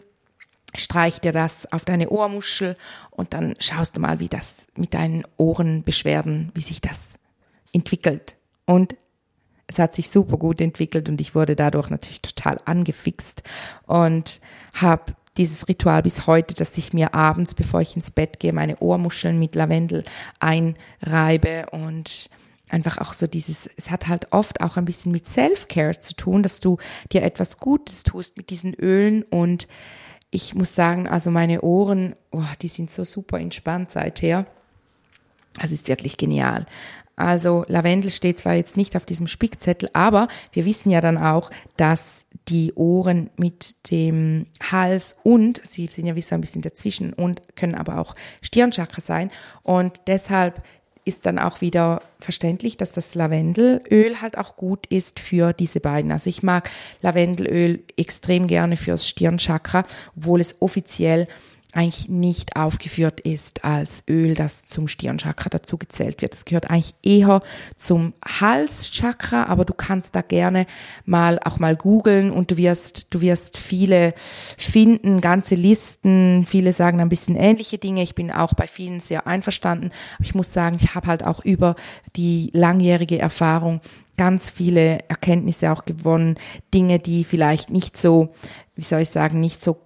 streich 0.76 1.20
dir 1.20 1.32
das 1.32 1.72
auf 1.72 1.86
deine 1.86 2.10
Ohrmuschel 2.10 2.78
und 3.12 3.34
dann 3.34 3.56
schaust 3.60 3.96
du 3.98 4.02
mal, 4.02 4.20
wie 4.20 4.30
das 4.30 4.68
mit 4.76 4.94
deinen 4.94 5.24
Ohrenbeschwerden, 5.38 6.52
wie 6.54 6.62
sich 6.62 6.82
das 6.82 7.14
entwickelt. 7.72 8.36
Und 8.66 8.96
es 9.68 9.80
hat 9.80 9.96
sich 9.96 10.10
super 10.10 10.38
gut 10.38 10.62
entwickelt 10.62 11.10
und 11.10 11.20
ich 11.22 11.36
wurde 11.36 11.56
dadurch 11.56 11.90
natürlich 11.90 12.22
total 12.22 12.60
angefixt 12.66 13.44
und 13.86 14.40
habe 14.74 15.16
dieses 15.38 15.68
Ritual 15.68 16.04
bis 16.04 16.28
heute, 16.28 16.54
dass 16.54 16.78
ich 16.78 16.94
mir 16.94 17.16
abends, 17.16 17.56
bevor 17.56 17.82
ich 17.82 17.96
ins 17.96 18.12
Bett 18.12 18.40
gehe, 18.40 18.54
meine 18.54 18.78
Ohrmuscheln 18.78 19.40
mit 19.40 19.56
Lavendel 19.56 20.04
einreibe 20.40 21.68
und 21.72 22.30
einfach 22.70 23.00
auch 23.00 23.14
so 23.14 23.28
dieses, 23.28 23.70
es 23.78 23.90
hat 23.90 24.08
halt 24.08 24.32
oft 24.32 24.62
auch 24.62 24.78
ein 24.78 24.86
bisschen 24.86 25.12
mit 25.12 25.28
Self-Care 25.28 26.00
zu 26.00 26.16
tun, 26.16 26.44
dass 26.44 26.60
du 26.60 26.78
dir 27.12 27.24
etwas 27.24 27.58
Gutes 27.58 28.04
tust 28.04 28.38
mit 28.38 28.50
diesen 28.50 28.74
Ölen 28.74 29.24
und 29.24 29.68
ich 30.34 30.56
muss 30.56 30.74
sagen, 30.74 31.08
also 31.08 31.30
meine 31.30 31.62
Ohren, 31.62 32.16
oh, 32.32 32.42
die 32.62 32.68
sind 32.68 32.90
so 32.90 33.04
super 33.04 33.40
entspannt 33.40 33.92
seither. 33.92 34.48
Das 35.62 35.72
ist 35.72 35.88
wirklich 35.88 36.18
genial. 36.18 36.66
Also 37.16 37.64
Lavendel 37.68 38.10
steht 38.10 38.40
zwar 38.40 38.56
jetzt 38.56 38.76
nicht 38.76 38.96
auf 38.96 39.06
diesem 39.06 39.28
Spickzettel, 39.28 39.90
aber 39.94 40.28
wir 40.52 40.66
wissen 40.66 40.90
ja 40.90 41.00
dann 41.00 41.20
auch, 41.20 41.52
dass 41.78 42.26
die 42.48 42.74
Ohren 42.74 43.30
mit 43.38 43.92
dem 43.92 44.48
Hals 44.72 45.16
und, 45.22 45.62
sie 45.64 45.86
sind 45.86 46.08
ja 46.08 46.16
wie 46.16 46.24
so 46.24 46.34
ein 46.34 46.42
bisschen 46.42 46.64
dazwischen 46.64 47.14
und 47.14 47.56
können 47.56 47.76
aber 47.76 48.00
auch 48.00 48.16
Stirnchakra 48.42 49.02
sein. 49.02 49.30
Und 49.62 50.02
deshalb 50.08 50.64
ist 51.06 51.26
dann 51.26 51.40
auch 51.40 51.62
wieder 51.62 52.02
verständlich, 52.20 52.78
dass 52.78 52.92
das 52.92 53.16
Lavendelöl 53.16 54.22
halt 54.22 54.38
auch 54.38 54.56
gut 54.56 54.86
ist 54.88 55.20
für 55.20 55.54
diese 55.54 55.80
beiden. 55.80 56.12
Also 56.12 56.30
ich 56.30 56.44
mag 56.44 56.70
Lavendelöl 57.02 57.84
extrem 57.98 58.48
gerne 58.48 58.78
fürs 58.78 59.08
Stirnchakra, 59.08 59.86
obwohl 60.16 60.42
es 60.42 60.62
offiziell 60.62 61.28
eigentlich 61.74 62.10
nicht 62.10 62.56
aufgeführt 62.56 63.20
ist 63.20 63.66
als 63.66 64.04
Öl, 64.08 64.36
das 64.36 64.66
zum 64.66 64.88
Stirnchakra 64.88 65.50
dazu 65.50 65.78
gezählt 65.78 66.22
wird. 66.22 66.34
Das 66.34 66.46
gehört 66.46 66.70
eigentlich 66.70 66.94
eher 67.04 67.42
zum 67.76 68.14
Halschakra, 68.26 69.46
aber 69.46 69.66
du 69.66 69.74
kannst 69.74 70.16
da 70.16 70.22
gerne 70.22 70.66
mal 71.06 71.40
auch 71.44 71.60
mal 71.60 71.76
googeln 71.76 72.32
und 72.32 72.52
du 72.52 72.58
wirst, 72.58 73.08
du 73.10 73.22
wirst 73.22 73.58
viele 73.58 74.14
finden, 74.58 75.22
ganze 75.22 75.56
Listen. 75.56 76.46
Viele 76.48 76.74
sagen 76.74 77.00
ein 77.00 77.10
bisschen 77.10 77.36
ähnliche 77.36 77.78
Dinge. 77.78 78.04
Ich 78.04 78.16
bin 78.16 78.32
auch 78.32 78.54
bei 78.54 78.68
vielen 78.68 79.00
sehr 79.00 79.26
einverstanden. 79.26 79.92
Ich 80.20 80.36
muss 80.36 80.54
sagen, 80.54 80.78
ich 80.80 80.94
habe 80.94 81.08
halt 81.08 81.24
auch 81.24 81.44
über 81.44 81.76
die 82.16 82.52
langjährige 82.54 83.18
Erfahrung 83.18 83.82
ganz 84.18 84.50
viele 84.50 85.00
Erkenntnisse 85.10 85.72
auch 85.72 85.86
gewonnen. 85.86 86.36
Dinge, 86.74 87.00
die 87.00 87.24
vielleicht 87.24 87.70
nicht 87.72 87.98
so, 87.98 88.30
wie 88.76 88.84
soll 88.84 89.02
ich 89.02 89.10
sagen, 89.10 89.40
nicht 89.40 89.64
so 89.64 89.80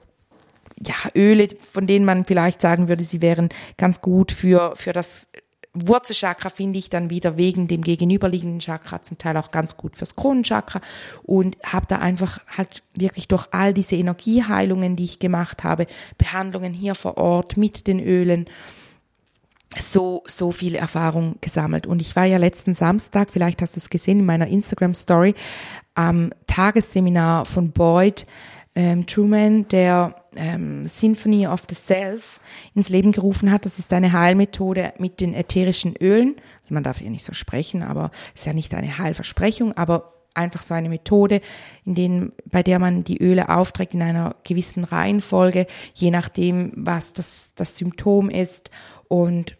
ja, 0.86 0.96
Öle, 1.16 1.48
von 1.72 1.88
denen 1.88 2.06
man 2.06 2.26
vielleicht 2.26 2.62
sagen 2.62 2.88
würde, 2.88 3.04
sie 3.04 3.22
wären 3.22 3.50
ganz 3.78 4.02
gut 4.02 4.32
für, 4.32 4.76
für 4.76 4.94
das 4.94 5.28
Wurzelchakra 5.74 6.50
finde 6.50 6.80
ich 6.80 6.90
dann 6.90 7.10
wieder 7.10 7.38
wegen 7.38 7.68
dem 7.68 7.82
gegenüberliegenden 7.82 8.60
Chakra 8.60 9.04
zum 9.04 9.18
Teil 9.18 9.38
auch 9.38 9.52
ganz 9.52 9.78
gut 9.78 9.96
fürs 9.96 10.16
Kronenchakra 10.16 10.82
und 11.24 11.58
habe 11.64 11.86
da 11.88 11.98
einfach 11.98 12.40
halt 12.56 12.84
wirklich 12.98 13.28
durch 13.28 13.48
all 13.52 13.74
diese 13.74 13.96
Energieheilungen, 13.96 14.96
die 14.96 15.06
ich 15.06 15.20
gemacht 15.20 15.64
habe, 15.64 15.88
Behandlungen 16.18 16.74
hier 16.74 16.96
vor 16.96 17.18
Ort 17.18 17.58
mit 17.58 17.88
den 17.88 18.00
Ölen, 18.00 18.46
so, 19.78 20.24
so 20.26 20.52
viel 20.52 20.76
Erfahrung 20.76 21.36
gesammelt. 21.42 21.86
Und 21.86 22.02
ich 22.02 22.16
war 22.16 22.26
ja 22.26 22.38
letzten 22.38 22.74
Samstag, 22.74 23.30
vielleicht 23.32 23.62
hast 23.62 23.76
du 23.76 23.80
es 23.80 23.90
gesehen 23.90 24.20
in 24.20 24.26
meiner 24.26 24.48
Instagram 24.48 24.94
Story, 24.94 25.36
am 25.94 26.32
Tagesseminar 26.48 27.46
von 27.46 27.72
Boyd 27.72 28.26
ähm, 28.76 29.06
Truman, 29.06 29.68
der 29.68 30.16
ähm, 30.38 30.88
Symphony 30.88 31.48
of 31.48 31.64
the 31.70 31.76
Cells 31.76 32.42
ins 32.76 32.90
Leben 32.90 33.12
gerufen 33.12 33.52
hat. 33.52 33.66
Das 33.66 33.80
ist 33.80 33.92
eine 33.94 34.14
Heilmethode 34.14 34.94
mit 34.98 35.20
den 35.20 35.34
ätherischen 35.34 35.96
Ölen. 35.96 36.36
Also 36.62 36.74
man 36.74 36.84
darf 36.84 37.02
ja 37.02 37.10
nicht 37.10 37.26
so 37.26 37.34
sprechen, 37.34 37.84
aber 37.84 38.12
ist 38.36 38.46
ja 38.46 38.54
nicht 38.54 38.74
eine 38.74 38.98
Heilversprechung, 38.98 39.76
aber 39.76 40.14
einfach 40.34 40.62
so 40.62 40.74
eine 40.74 40.88
Methode, 40.90 41.42
in 41.84 41.96
denen, 41.96 42.32
bei 42.46 42.64
der 42.64 42.80
man 42.80 43.04
die 43.04 43.18
Öle 43.22 43.50
aufträgt 43.50 43.94
in 43.94 44.02
einer 44.02 44.36
gewissen 44.44 44.84
Reihenfolge, 44.84 45.68
je 45.94 46.12
nachdem, 46.12 46.72
was 46.76 47.14
das, 47.14 47.54
das 47.56 47.76
Symptom 47.76 48.30
ist. 48.30 48.70
Und 49.08 49.58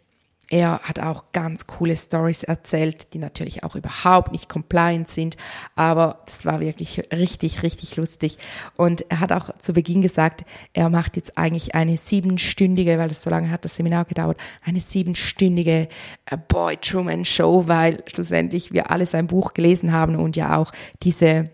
er 0.50 0.80
hat 0.80 0.98
auch 0.98 1.24
ganz 1.32 1.66
coole 1.66 1.96
Stories 1.96 2.42
erzählt, 2.42 3.12
die 3.12 3.18
natürlich 3.18 3.64
auch 3.64 3.76
überhaupt 3.76 4.32
nicht 4.32 4.48
compliant 4.48 5.08
sind, 5.08 5.36
aber 5.76 6.22
das 6.24 6.46
war 6.46 6.60
wirklich 6.60 7.02
richtig, 7.12 7.62
richtig 7.62 7.96
lustig. 7.96 8.38
Und 8.74 9.10
er 9.10 9.20
hat 9.20 9.32
auch 9.32 9.58
zu 9.58 9.74
Beginn 9.74 10.00
gesagt, 10.00 10.44
er 10.72 10.88
macht 10.88 11.16
jetzt 11.16 11.36
eigentlich 11.36 11.74
eine 11.74 11.98
siebenstündige, 11.98 12.98
weil 12.98 13.10
es 13.10 13.22
so 13.22 13.28
lange 13.28 13.50
hat 13.50 13.64
das 13.64 13.76
Seminar 13.76 14.06
gedauert, 14.06 14.38
eine 14.64 14.80
siebenstündige 14.80 15.88
äh, 16.26 16.36
Boy 16.48 16.78
Truman 16.78 17.26
Show, 17.26 17.64
weil 17.66 18.02
schlussendlich 18.06 18.72
wir 18.72 18.90
alle 18.90 19.06
sein 19.06 19.26
Buch 19.26 19.52
gelesen 19.52 19.92
haben 19.92 20.16
und 20.16 20.34
ja 20.36 20.56
auch 20.56 20.72
diese 21.02 21.50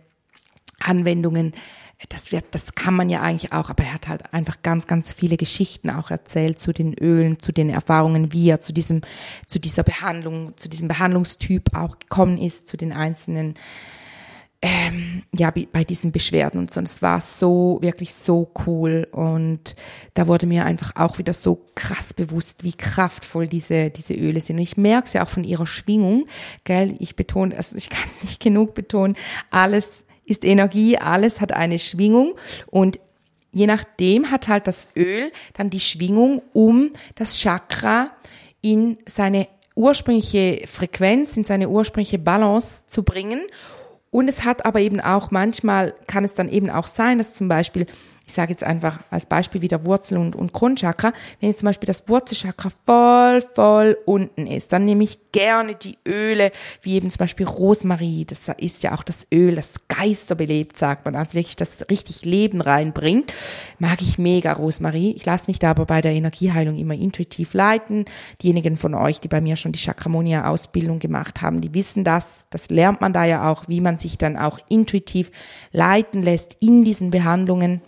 Anwendungen 0.78 1.52
das 2.08 2.32
wird, 2.32 2.44
das 2.50 2.74
kann 2.74 2.94
man 2.94 3.08
ja 3.08 3.20
eigentlich 3.20 3.52
auch, 3.52 3.70
aber 3.70 3.84
er 3.84 3.94
hat 3.94 4.08
halt 4.08 4.34
einfach 4.34 4.62
ganz, 4.62 4.86
ganz 4.86 5.12
viele 5.12 5.36
Geschichten 5.36 5.90
auch 5.90 6.10
erzählt 6.10 6.58
zu 6.58 6.72
den 6.72 6.94
Ölen, 6.94 7.38
zu 7.38 7.52
den 7.52 7.70
Erfahrungen, 7.70 8.32
wie 8.32 8.48
er 8.48 8.60
zu 8.60 8.72
diesem, 8.72 9.02
zu 9.46 9.58
dieser 9.58 9.82
Behandlung, 9.82 10.56
zu 10.56 10.68
diesem 10.68 10.88
Behandlungstyp 10.88 11.74
auch 11.76 11.98
gekommen 11.98 12.38
ist, 12.38 12.66
zu 12.66 12.76
den 12.76 12.92
einzelnen, 12.92 13.54
ähm, 14.60 15.22
ja, 15.34 15.52
bei 15.72 15.84
diesen 15.84 16.10
Beschwerden 16.10 16.58
und 16.58 16.70
so. 16.70 16.80
Und 16.80 16.88
es 16.88 17.02
war 17.02 17.20
so, 17.20 17.78
wirklich 17.82 18.14
so 18.14 18.50
cool. 18.66 19.06
Und 19.12 19.76
da 20.14 20.26
wurde 20.26 20.46
mir 20.46 20.64
einfach 20.64 20.96
auch 20.96 21.18
wieder 21.18 21.34
so 21.34 21.66
krass 21.74 22.14
bewusst, 22.14 22.64
wie 22.64 22.72
kraftvoll 22.72 23.46
diese, 23.46 23.90
diese 23.90 24.14
Öle 24.14 24.40
sind. 24.40 24.56
Und 24.56 24.62
ich 24.62 24.78
merke 24.78 25.06
es 25.06 25.12
ja 25.12 25.22
auch 25.22 25.28
von 25.28 25.44
ihrer 25.44 25.66
Schwingung, 25.66 26.24
gell, 26.64 26.96
ich 26.98 27.14
betone, 27.14 27.54
also 27.54 27.76
ich 27.76 27.90
kann 27.90 28.04
es 28.06 28.22
nicht 28.22 28.40
genug 28.40 28.74
betonen, 28.74 29.16
alles 29.50 30.04
ist 30.26 30.44
Energie, 30.44 30.98
alles 30.98 31.40
hat 31.40 31.52
eine 31.52 31.78
Schwingung 31.78 32.34
und 32.66 32.98
je 33.52 33.66
nachdem 33.66 34.30
hat 34.30 34.48
halt 34.48 34.66
das 34.66 34.88
Öl 34.96 35.30
dann 35.54 35.70
die 35.70 35.80
Schwingung, 35.80 36.42
um 36.52 36.90
das 37.14 37.38
Chakra 37.38 38.10
in 38.60 38.98
seine 39.06 39.48
ursprüngliche 39.76 40.66
Frequenz, 40.66 41.36
in 41.36 41.44
seine 41.44 41.68
ursprüngliche 41.68 42.18
Balance 42.18 42.86
zu 42.86 43.02
bringen. 43.02 43.40
Und 44.10 44.28
es 44.28 44.44
hat 44.44 44.64
aber 44.64 44.80
eben 44.80 45.00
auch 45.00 45.30
manchmal, 45.30 45.94
kann 46.06 46.24
es 46.24 46.34
dann 46.34 46.48
eben 46.48 46.70
auch 46.70 46.86
sein, 46.86 47.18
dass 47.18 47.34
zum 47.34 47.48
Beispiel 47.48 47.86
ich 48.26 48.32
sage 48.32 48.52
jetzt 48.52 48.64
einfach 48.64 49.00
als 49.10 49.26
Beispiel 49.26 49.60
wieder 49.60 49.84
Wurzel 49.84 50.18
und, 50.18 50.34
und 50.34 50.52
Grundchakra, 50.52 51.12
wenn 51.40 51.50
jetzt 51.50 51.58
zum 51.58 51.66
Beispiel 51.66 51.86
das 51.86 52.08
Wurzelchakra 52.08 52.70
voll, 52.86 53.42
voll 53.54 53.98
unten 54.06 54.46
ist, 54.46 54.72
dann 54.72 54.84
nehme 54.84 55.04
ich 55.04 55.18
gerne 55.32 55.74
die 55.74 55.98
Öle, 56.06 56.52
wie 56.80 56.94
eben 56.94 57.10
zum 57.10 57.18
Beispiel 57.18 57.46
Rosmarie, 57.46 58.24
das 58.24 58.48
ist 58.56 58.82
ja 58.82 58.94
auch 58.94 59.02
das 59.02 59.26
Öl, 59.32 59.56
das 59.56 59.74
Geister 59.88 60.36
belebt, 60.36 60.78
sagt 60.78 61.04
man, 61.04 61.16
also 61.16 61.34
wirklich 61.34 61.56
das 61.56 61.84
richtig 61.90 62.24
Leben 62.24 62.60
reinbringt, 62.60 63.32
mag 63.78 64.00
ich 64.00 64.16
mega 64.16 64.52
Rosmarie. 64.52 65.12
Ich 65.12 65.26
lasse 65.26 65.48
mich 65.48 65.58
da 65.58 65.70
aber 65.70 65.86
bei 65.86 66.00
der 66.00 66.12
Energieheilung 66.12 66.78
immer 66.78 66.94
intuitiv 66.94 67.52
leiten. 67.52 68.04
Diejenigen 68.42 68.76
von 68.76 68.94
euch, 68.94 69.20
die 69.20 69.28
bei 69.28 69.40
mir 69.40 69.56
schon 69.56 69.72
die 69.72 69.80
Chakramonia-Ausbildung 69.80 70.98
gemacht 70.98 71.42
haben, 71.42 71.60
die 71.60 71.74
wissen 71.74 72.04
das, 72.04 72.46
das 72.50 72.70
lernt 72.70 73.00
man 73.00 73.12
da 73.12 73.24
ja 73.24 73.50
auch, 73.50 73.64
wie 73.68 73.80
man 73.80 73.98
sich 73.98 74.16
dann 74.16 74.36
auch 74.36 74.58
intuitiv 74.68 75.30
leiten 75.72 76.22
lässt 76.22 76.56
in 76.60 76.84
diesen 76.84 77.10
Behandlungen 77.10 77.82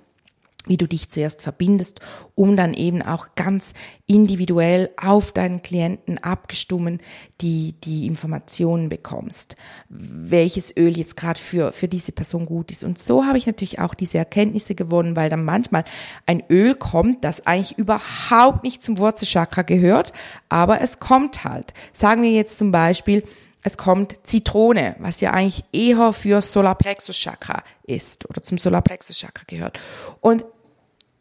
wie 0.66 0.76
du 0.76 0.86
dich 0.86 1.08
zuerst 1.08 1.42
verbindest, 1.42 2.00
um 2.34 2.56
dann 2.56 2.74
eben 2.74 3.02
auch 3.02 3.28
ganz 3.34 3.72
individuell 4.06 4.90
auf 4.96 5.32
deinen 5.32 5.62
Klienten 5.62 6.18
abgestimmt 6.18 7.02
die, 7.40 7.74
die 7.84 8.06
Informationen 8.06 8.88
bekommst, 8.88 9.56
welches 9.88 10.76
Öl 10.76 10.96
jetzt 10.96 11.16
gerade 11.16 11.40
für, 11.40 11.72
für 11.72 11.88
diese 11.88 12.12
Person 12.12 12.46
gut 12.46 12.70
ist. 12.70 12.84
Und 12.84 12.98
so 12.98 13.24
habe 13.24 13.38
ich 13.38 13.46
natürlich 13.46 13.78
auch 13.78 13.94
diese 13.94 14.18
Erkenntnisse 14.18 14.74
gewonnen, 14.74 15.16
weil 15.16 15.30
dann 15.30 15.44
manchmal 15.44 15.84
ein 16.24 16.42
Öl 16.50 16.74
kommt, 16.74 17.24
das 17.24 17.46
eigentlich 17.46 17.78
überhaupt 17.78 18.64
nicht 18.64 18.82
zum 18.82 18.98
Wurzelchakra 18.98 19.62
gehört, 19.62 20.12
aber 20.48 20.80
es 20.80 20.98
kommt 20.98 21.44
halt. 21.44 21.72
Sagen 21.92 22.22
wir 22.22 22.30
jetzt 22.30 22.58
zum 22.58 22.70
Beispiel, 22.70 23.22
es 23.66 23.76
kommt 23.76 24.20
Zitrone, 24.22 24.94
was 25.00 25.20
ja 25.20 25.32
eigentlich 25.32 25.64
eher 25.72 26.12
für 26.12 26.40
Solarplexus 26.40 27.16
Chakra 27.16 27.64
ist 27.82 28.30
oder 28.30 28.40
zum 28.40 28.58
Solarplexus 28.58 29.18
Chakra 29.18 29.42
gehört. 29.48 29.80
Und 30.20 30.44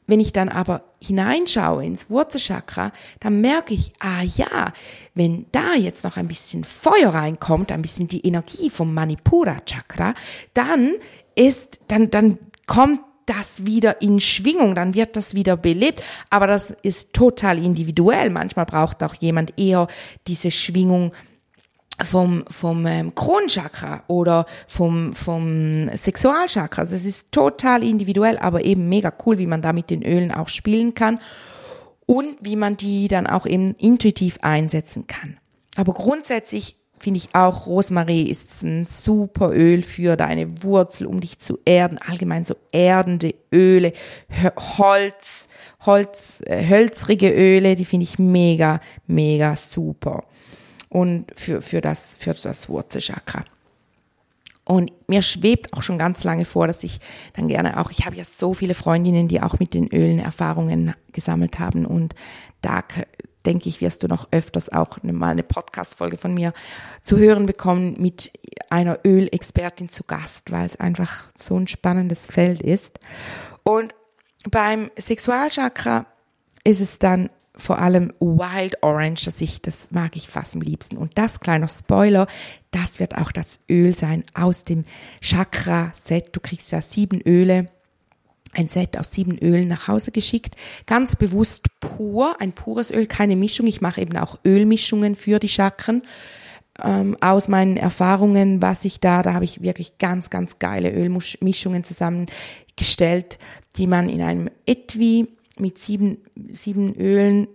wenn 0.08 0.20
ich 0.20 0.34
dann 0.34 0.50
aber 0.50 0.84
hineinschaue 1.02 1.86
ins 1.86 2.10
Wurzelchakra, 2.10 2.92
dann 3.20 3.42
merke 3.42 3.74
ich, 3.74 3.94
ah 4.00 4.24
ja, 4.24 4.74
wenn 5.14 5.46
da 5.52 5.76
jetzt 5.76 6.04
noch 6.04 6.18
ein 6.18 6.28
bisschen 6.28 6.64
Feuer 6.64 7.10
reinkommt, 7.10 7.72
ein 7.72 7.82
bisschen 7.82 8.08
die 8.08 8.26
Energie 8.26 8.70
vom 8.70 8.94
Manipura 8.94 9.58
Chakra, 9.66 10.14
dann 10.54 10.94
ist, 11.36 11.80
dann, 11.88 12.12
dann 12.12 12.38
kommt 12.68 13.02
das 13.26 13.66
wieder 13.66 14.02
in 14.02 14.20
Schwingung, 14.20 14.76
dann 14.76 14.94
wird 14.94 15.16
das 15.16 15.34
wieder 15.34 15.58
belebt. 15.58 16.04
Aber 16.30 16.48
das 16.48 16.76
ist 16.84 17.14
total 17.14 17.64
individuell. 17.64 18.30
Manchmal 18.30 18.66
braucht 18.66 19.04
auch 19.04 19.16
jemand 19.16 19.60
eher 19.60 19.88
diese 20.28 20.52
Schwingung 20.52 21.12
vom, 22.04 22.44
vom 22.50 22.86
ähm, 22.86 23.16
Kronchakra 23.16 24.04
oder 24.08 24.46
vom, 24.68 25.14
vom 25.14 25.90
Sexualchakra. 25.96 26.82
Also 26.82 26.96
es 26.96 27.06
ist 27.06 27.32
total 27.32 27.84
individuell, 27.84 28.38
aber 28.38 28.66
eben 28.66 28.90
mega 28.90 29.14
cool, 29.25 29.38
wie 29.38 29.48
man 29.48 29.62
da 29.62 29.72
mit 29.72 29.90
den 29.90 30.04
Ölen 30.04 30.32
auch 30.32 30.50
spielen 30.50 30.94
kann 30.94 31.20
und 32.06 32.38
wie 32.42 32.56
man 32.56 32.78
die 32.78 33.08
dann 33.08 33.28
auch 33.28 33.46
eben 33.46 33.75
intuitiv 33.75 34.40
einsetzen 34.42 35.08
kann. 35.08 35.38
Aber 35.75 35.94
grundsätzlich 35.94 36.78
finde 37.00 37.20
ich 37.20 37.36
auch, 37.36 37.68
Rosmarie 37.68 38.30
ist 38.30 38.64
ein 38.64 38.86
super 38.86 39.52
Öl 39.54 39.84
für 39.84 40.16
deine 40.16 40.64
Wurzel, 40.64 41.08
um 41.08 41.22
dich 41.22 41.40
zu 41.40 41.60
erden. 41.66 41.98
Allgemein 41.98 42.44
so 42.44 42.56
erdende 42.72 43.36
Öle, 43.54 43.94
Holz, 44.78 45.48
Holz, 45.86 46.42
äh, 46.46 46.66
hölzrige 46.66 47.32
Öle, 47.32 47.75
die 47.75 47.86
finde 47.86 48.06
ich 48.06 48.18
mega, 48.18 48.82
mega 49.08 49.56
super 49.56 50.24
und 50.96 51.25
für, 51.36 51.62
für, 51.62 51.82
das, 51.82 52.16
für 52.18 52.34
das 52.34 52.70
Wurzelchakra. 52.70 53.44
Und 54.64 54.94
mir 55.10 55.22
schwebt 55.22 55.74
auch 55.74 55.84
schon 55.84 55.98
ganz 55.98 56.24
lange 56.24 56.46
vor, 56.46 56.68
dass 56.68 56.86
ich 56.86 57.00
dann 57.34 57.50
gerne 57.50 57.82
auch, 57.82 57.92
ich 57.92 58.06
habe 58.06 58.16
ja 58.16 58.24
so 58.24 58.54
viele 58.54 58.75
Freundinnen, 58.75 59.28
die 59.28 59.42
auch 59.42 59.60
mit 59.60 59.74
den 59.74 59.90
Ölen 59.90 60.20
Erfahrungen 60.20 60.96
gesammelt 61.12 61.60
haben 61.60 61.86
und 61.86 62.16
da 62.62 62.82
denke 63.46 63.68
ich, 63.68 63.82
wirst 63.82 64.04
du 64.04 64.08
noch 64.08 64.30
öfters 64.32 64.70
auch 64.70 65.04
mal 65.04 65.32
eine 65.32 65.44
Podcast-Folge 65.44 66.16
von 66.18 66.34
mir 66.34 66.54
zu 67.02 67.18
hören 67.18 67.46
bekommen 67.46 67.98
mit 68.00 68.32
einer 68.70 69.00
Ölexpertin 69.06 69.90
zu 69.90 70.06
Gast, 70.06 70.50
weil 70.50 70.66
es 70.66 70.80
einfach 70.80 71.25
so 71.38 71.60
ein 71.60 71.68
spannendes 71.68 72.25
Feld 72.25 72.62
ist. 72.62 73.02
Und 73.64 73.94
beim 74.50 74.90
Sexualchakra 74.98 76.06
ist 76.64 76.80
es 76.80 77.00
dann 77.00 77.30
vor 77.58 77.80
allem 77.80 78.14
Wild 78.20 78.82
Orange, 78.84 79.26
das 79.26 79.42
ich, 79.42 79.62
das 79.62 79.90
mag 79.92 80.16
ich 80.16 80.28
fast 80.28 80.56
am 80.56 80.62
liebsten. 80.62 80.98
Und 80.98 81.18
das 81.18 81.40
kleiner 81.40 81.68
Spoiler, 81.68 82.28
das 82.72 83.00
wird 83.00 83.18
auch 83.18 83.32
das 83.32 83.60
Öl 83.70 83.96
sein 83.96 84.24
aus 84.34 84.64
dem 84.64 84.86
Chakra-Set. 85.22 86.30
Du 86.36 86.40
kriegst 86.40 86.72
ja 86.72 86.82
sieben 86.82 87.22
Öle, 87.22 87.68
ein 88.54 88.70
Set 88.70 88.98
aus 88.98 89.12
sieben 89.12 89.38
Ölen 89.38 89.68
nach 89.68 89.88
Hause 89.88 90.12
geschickt. 90.12 90.56
Ganz 90.86 91.16
bewusst 91.16 91.68
pur, 91.80 92.40
ein 92.40 92.54
pures 92.54 92.92
Öl, 92.92 93.06
keine 93.06 93.36
Mischung. 93.36 93.68
Ich 93.68 93.82
mache 93.82 94.02
eben 94.02 94.18
auch 94.18 94.40
Ölmischungen 94.46 95.16
für 95.16 95.40
die 95.40 95.50
Chakren. 95.50 96.02
Ähm, 96.84 97.16
aus 97.22 97.48
meinen 97.48 97.78
Erfahrungen, 97.78 98.62
was 98.62 98.84
ich 98.84 99.00
da, 99.00 99.22
da 99.22 99.34
habe 99.34 99.46
ich 99.46 99.62
wirklich 99.62 99.98
ganz, 99.98 100.30
ganz 100.30 100.60
geile 100.60 100.92
Ölmischungen 100.92 101.86
zusammengestellt, 101.86 103.40
die 103.78 103.88
man 103.88 104.10
in 104.10 104.22
einem 104.22 104.50
Etui 104.66 105.28
mit 105.58 105.78
sieben, 105.78 106.18
sieben 106.50 106.96
Ölen 106.96 107.48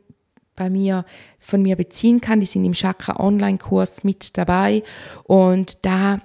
bei 0.57 0.71
mir, 0.71 1.05
von 1.39 1.63
mir 1.63 1.77
beziehen 1.77 2.21
kann. 2.21 2.41
Die 2.41 2.47
sind 2.47 2.65
im 2.65 2.73
Chakra 2.73 3.19
Online 3.19 3.59
Kurs 3.59 4.05
mit 4.05 4.37
dabei 4.37 4.83
und 5.25 5.79
da 5.83 6.21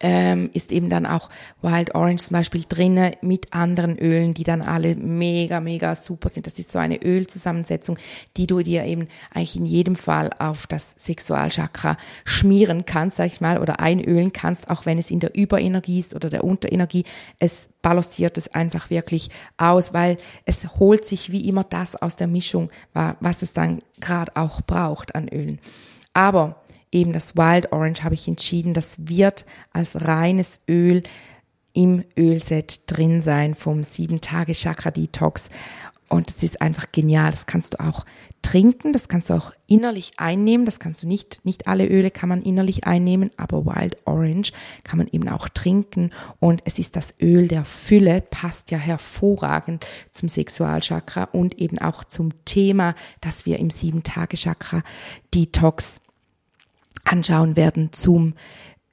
ähm, 0.00 0.50
ist 0.52 0.72
eben 0.72 0.90
dann 0.90 1.06
auch 1.06 1.28
Wild 1.62 1.94
Orange 1.94 2.24
zum 2.24 2.34
Beispiel 2.34 2.64
drinne 2.68 3.12
mit 3.20 3.52
anderen 3.52 3.98
Ölen, 3.98 4.34
die 4.34 4.44
dann 4.44 4.62
alle 4.62 4.94
mega, 4.94 5.60
mega 5.60 5.94
super 5.94 6.28
sind. 6.28 6.46
Das 6.46 6.58
ist 6.58 6.70
so 6.70 6.78
eine 6.78 7.02
Ölzusammensetzung, 7.02 7.98
die 8.36 8.46
du 8.46 8.62
dir 8.62 8.84
eben 8.84 9.08
eigentlich 9.34 9.56
in 9.56 9.66
jedem 9.66 9.96
Fall 9.96 10.30
auf 10.38 10.66
das 10.66 10.94
Sexualchakra 10.98 11.96
schmieren 12.24 12.84
kannst, 12.86 13.16
sag 13.16 13.26
ich 13.26 13.40
mal, 13.40 13.58
oder 13.58 13.80
einölen 13.80 14.32
kannst, 14.32 14.70
auch 14.70 14.86
wenn 14.86 14.98
es 14.98 15.10
in 15.10 15.20
der 15.20 15.34
Überenergie 15.34 15.98
ist 15.98 16.14
oder 16.14 16.30
der 16.30 16.44
Unterenergie. 16.44 17.04
Es 17.38 17.68
balanciert 17.82 18.38
es 18.38 18.54
einfach 18.54 18.90
wirklich 18.90 19.30
aus, 19.56 19.92
weil 19.92 20.18
es 20.44 20.78
holt 20.78 21.06
sich 21.06 21.32
wie 21.32 21.48
immer 21.48 21.64
das 21.64 21.96
aus 21.96 22.16
der 22.16 22.26
Mischung, 22.26 22.70
was 22.92 23.42
es 23.42 23.52
dann 23.52 23.80
gerade 24.00 24.36
auch 24.36 24.60
braucht 24.62 25.14
an 25.14 25.28
Ölen. 25.28 25.58
Aber 26.14 26.56
eben 26.92 27.12
das 27.12 27.36
Wild 27.36 27.72
Orange 27.72 28.04
habe 28.04 28.14
ich 28.14 28.28
entschieden, 28.28 28.74
das 28.74 28.94
wird 28.98 29.44
als 29.72 30.06
reines 30.06 30.60
Öl 30.68 31.02
im 31.72 32.04
Ölset 32.18 32.82
drin 32.86 33.22
sein 33.22 33.54
vom 33.54 33.82
7-Tage-Chakra-Detox. 33.82 35.48
Und 36.08 36.30
es 36.30 36.42
ist 36.42 36.60
einfach 36.62 36.90
genial. 36.90 37.30
Das 37.30 37.46
kannst 37.46 37.74
du 37.74 37.80
auch 37.80 38.06
trinken, 38.40 38.94
das 38.94 39.08
kannst 39.08 39.28
du 39.28 39.34
auch 39.34 39.52
innerlich 39.66 40.12
einnehmen. 40.16 40.64
Das 40.64 40.80
kannst 40.80 41.02
du 41.02 41.06
nicht, 41.06 41.44
nicht 41.44 41.66
alle 41.66 41.86
Öle 41.86 42.10
kann 42.10 42.30
man 42.30 42.40
innerlich 42.42 42.86
einnehmen, 42.86 43.30
aber 43.36 43.66
Wild 43.66 43.98
Orange 44.06 44.52
kann 44.84 44.96
man 44.98 45.08
eben 45.08 45.28
auch 45.28 45.50
trinken. 45.50 46.10
Und 46.40 46.62
es 46.64 46.78
ist 46.78 46.96
das 46.96 47.12
Öl 47.20 47.46
der 47.46 47.66
Fülle, 47.66 48.22
passt 48.22 48.70
ja 48.70 48.78
hervorragend 48.78 49.84
zum 50.10 50.30
Sexualchakra 50.30 51.24
und 51.24 51.58
eben 51.58 51.78
auch 51.78 52.04
zum 52.04 52.32
Thema, 52.46 52.94
das 53.20 53.44
wir 53.44 53.58
im 53.58 53.68
7-Tage-Chakra-Detox 53.68 56.00
anschauen 57.04 57.56
werden 57.56 57.92
zum 57.92 58.34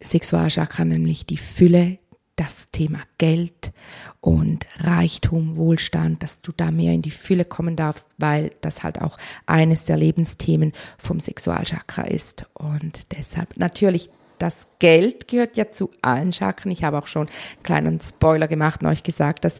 Sexualchakra, 0.02 0.86
nämlich 0.86 1.26
die 1.26 1.38
Fülle, 1.38 2.00
das 2.36 2.70
Thema 2.72 3.00
Geld 3.18 3.72
und 4.20 4.66
Reichtum, 4.78 5.56
Wohlstand, 5.56 6.22
dass 6.22 6.40
du 6.40 6.52
da 6.52 6.70
mehr 6.70 6.92
in 6.92 7.02
die 7.02 7.12
Fülle 7.12 7.46
kommen 7.46 7.76
darfst, 7.76 8.10
weil 8.18 8.52
das 8.62 8.84
halt 8.84 9.02
auch 9.02 9.18
eines 9.46 9.86
der 9.86 9.96
Lebensthemen 9.96 10.74
vom 10.98 11.20
Sexualchakra 11.22 12.04
ist. 12.04 12.46
Und 12.54 13.14
deshalb 13.14 13.58
natürlich 13.58 14.10
das 14.38 14.68
Geld 14.80 15.30
gehört 15.30 15.56
ja 15.56 15.72
zu 15.72 15.90
allen 16.02 16.34
Chakren. 16.34 16.72
Ich 16.72 16.84
habe 16.84 16.98
auch 16.98 17.08
schon 17.08 17.28
einen 17.28 17.64
kleinen 17.64 18.02
Spoiler 18.02 18.50
gemacht 18.50 18.82
und 18.82 18.90
euch 18.90 19.04
gesagt, 19.04 19.46
dass 19.46 19.60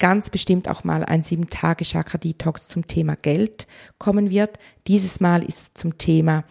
ganz 0.00 0.30
bestimmt 0.30 0.68
auch 0.68 0.82
mal 0.82 1.04
ein 1.04 1.22
sieben 1.22 1.48
Tage 1.50 1.84
Chakra 1.84 2.18
Detox 2.18 2.66
zum 2.66 2.88
Thema 2.88 3.14
Geld 3.14 3.68
kommen 3.98 4.30
wird. 4.30 4.58
Dieses 4.88 5.20
Mal 5.20 5.44
ist 5.44 5.62
es 5.62 5.74
zum 5.74 5.98
Thema 5.98 6.42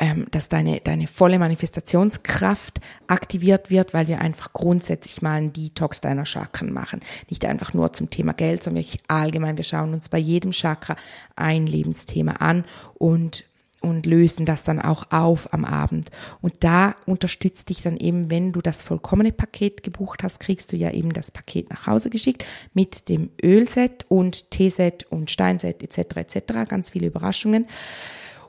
ähm, 0.00 0.26
dass 0.30 0.48
deine, 0.48 0.80
deine 0.80 1.06
volle 1.06 1.38
Manifestationskraft 1.38 2.80
aktiviert 3.06 3.70
wird, 3.70 3.92
weil 3.92 4.08
wir 4.08 4.22
einfach 4.22 4.54
grundsätzlich 4.54 5.20
mal 5.20 5.34
einen 5.34 5.52
Detox 5.52 6.00
deiner 6.00 6.24
Chakren 6.24 6.72
machen. 6.72 7.00
Nicht 7.28 7.44
einfach 7.44 7.74
nur 7.74 7.92
zum 7.92 8.08
Thema 8.08 8.32
Geld, 8.32 8.62
sondern 8.62 8.82
wirklich 8.82 9.02
allgemein. 9.08 9.58
Wir 9.58 9.64
schauen 9.64 9.92
uns 9.92 10.08
bei 10.08 10.16
jedem 10.16 10.52
Chakra 10.52 10.96
ein 11.36 11.66
Lebensthema 11.66 12.32
an 12.32 12.64
und 12.94 13.44
und 13.82 14.04
lösen 14.04 14.44
das 14.44 14.64
dann 14.64 14.78
auch 14.78 15.10
auf 15.10 15.54
am 15.54 15.64
Abend. 15.64 16.10
Und 16.42 16.52
da 16.60 16.96
unterstützt 17.06 17.70
dich 17.70 17.80
dann 17.80 17.96
eben, 17.96 18.30
wenn 18.30 18.52
du 18.52 18.60
das 18.60 18.82
vollkommene 18.82 19.32
Paket 19.32 19.82
gebucht 19.82 20.22
hast, 20.22 20.38
kriegst 20.38 20.72
du 20.72 20.76
ja 20.76 20.90
eben 20.90 21.14
das 21.14 21.30
Paket 21.30 21.70
nach 21.70 21.86
Hause 21.86 22.10
geschickt 22.10 22.44
mit 22.74 23.08
dem 23.08 23.30
Ölset 23.42 24.04
und 24.10 24.50
Teeset 24.50 25.06
und 25.08 25.30
Steinset 25.30 25.82
etc. 25.82 26.16
etc. 26.16 26.68
Ganz 26.68 26.90
viele 26.90 27.06
Überraschungen. 27.06 27.66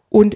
Und 0.09 0.35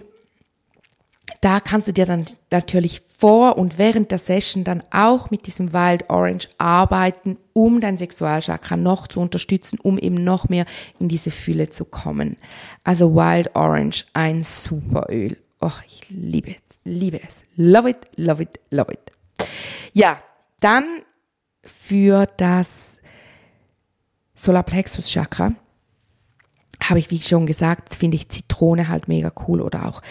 da 1.46 1.60
kannst 1.60 1.88
du 1.88 1.94
dir 1.94 2.08
dann 2.08 2.26
natürlich 2.50 3.02
vor 3.02 3.60
und 3.60 3.78
während 3.78 4.10
der 4.10 4.18
Session 4.18 4.64
dann 4.64 4.82
auch 4.90 5.30
mit 5.30 5.46
diesem 5.46 5.74
Wild 5.74 6.10
Orange 6.10 6.50
arbeiten, 6.58 7.38
um 7.54 7.80
dein 7.82 8.00
Sexualchakra 8.00 8.76
noch 8.78 9.08
zu 9.08 9.20
unterstützen, 9.20 9.78
um 9.80 10.00
eben 10.00 10.16
noch 10.16 10.50
mehr 10.50 10.66
in 11.00 11.08
diese 11.08 11.30
Fülle 11.30 11.70
zu 11.70 11.86
kommen. 11.86 12.38
Also 12.84 13.14
Wild 13.14 13.56
Orange, 13.56 14.06
ein 14.14 14.42
super 14.42 15.06
Öl. 15.12 15.38
Oh, 15.62 15.70
ich 15.88 16.10
liebe 16.10 16.50
es, 16.50 16.80
liebe 16.84 17.22
es. 17.22 17.44
Love 17.56 17.92
it, 17.92 17.98
love 18.16 18.42
it, 18.42 18.60
love 18.72 18.92
it. 18.92 19.48
Ja, 19.94 20.20
dann 20.62 21.04
für 21.64 22.26
das 22.38 22.96
Solarplexus 24.34 25.12
Chakra 25.12 25.54
habe 26.82 27.00
ich, 27.00 27.10
wie 27.12 27.22
schon 27.22 27.46
gesagt, 27.46 27.94
finde 27.94 28.16
ich 28.16 28.30
Zitrone 28.30 28.88
halt 28.88 29.08
mega 29.08 29.32
cool 29.48 29.62
oder 29.62 29.88
auch 29.88 30.02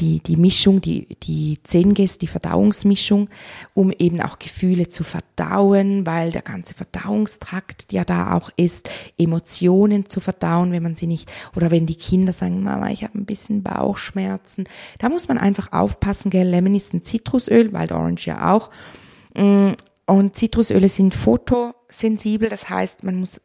die, 0.00 0.20
die 0.20 0.36
Mischung, 0.36 0.80
die, 0.80 1.16
die 1.22 1.58
Zenges, 1.62 2.18
die 2.18 2.26
Verdauungsmischung, 2.26 3.28
um 3.74 3.92
eben 3.92 4.20
auch 4.20 4.38
Gefühle 4.38 4.88
zu 4.88 5.04
verdauen, 5.04 6.06
weil 6.06 6.32
der 6.32 6.42
ganze 6.42 6.74
Verdauungstrakt 6.74 7.92
ja 7.92 8.04
da 8.04 8.36
auch 8.36 8.50
ist, 8.56 8.88
Emotionen 9.18 10.06
zu 10.06 10.20
verdauen, 10.20 10.72
wenn 10.72 10.82
man 10.82 10.94
sie 10.94 11.06
nicht, 11.06 11.30
oder 11.54 11.70
wenn 11.70 11.86
die 11.86 11.96
Kinder 11.96 12.32
sagen, 12.32 12.62
Mama, 12.62 12.90
ich 12.90 13.04
habe 13.04 13.18
ein 13.18 13.26
bisschen 13.26 13.62
Bauchschmerzen. 13.62 14.64
Da 14.98 15.08
muss 15.08 15.28
man 15.28 15.38
einfach 15.38 15.72
aufpassen, 15.72 16.30
gell, 16.30 16.48
Lemon 16.48 16.74
ist 16.74 16.94
ein 16.94 17.02
Zitrusöl, 17.02 17.72
Wild 17.72 17.92
Orange 17.92 18.26
ja 18.26 18.54
auch. 18.54 18.70
Mm, 19.36 19.72
und 20.06 20.36
Zitrusöle 20.36 20.88
sind 20.88 21.14
fotosensibel, 21.14 22.48
das 22.48 22.68
heißt, 22.68 23.04
man 23.04 23.16
muss 23.20 23.40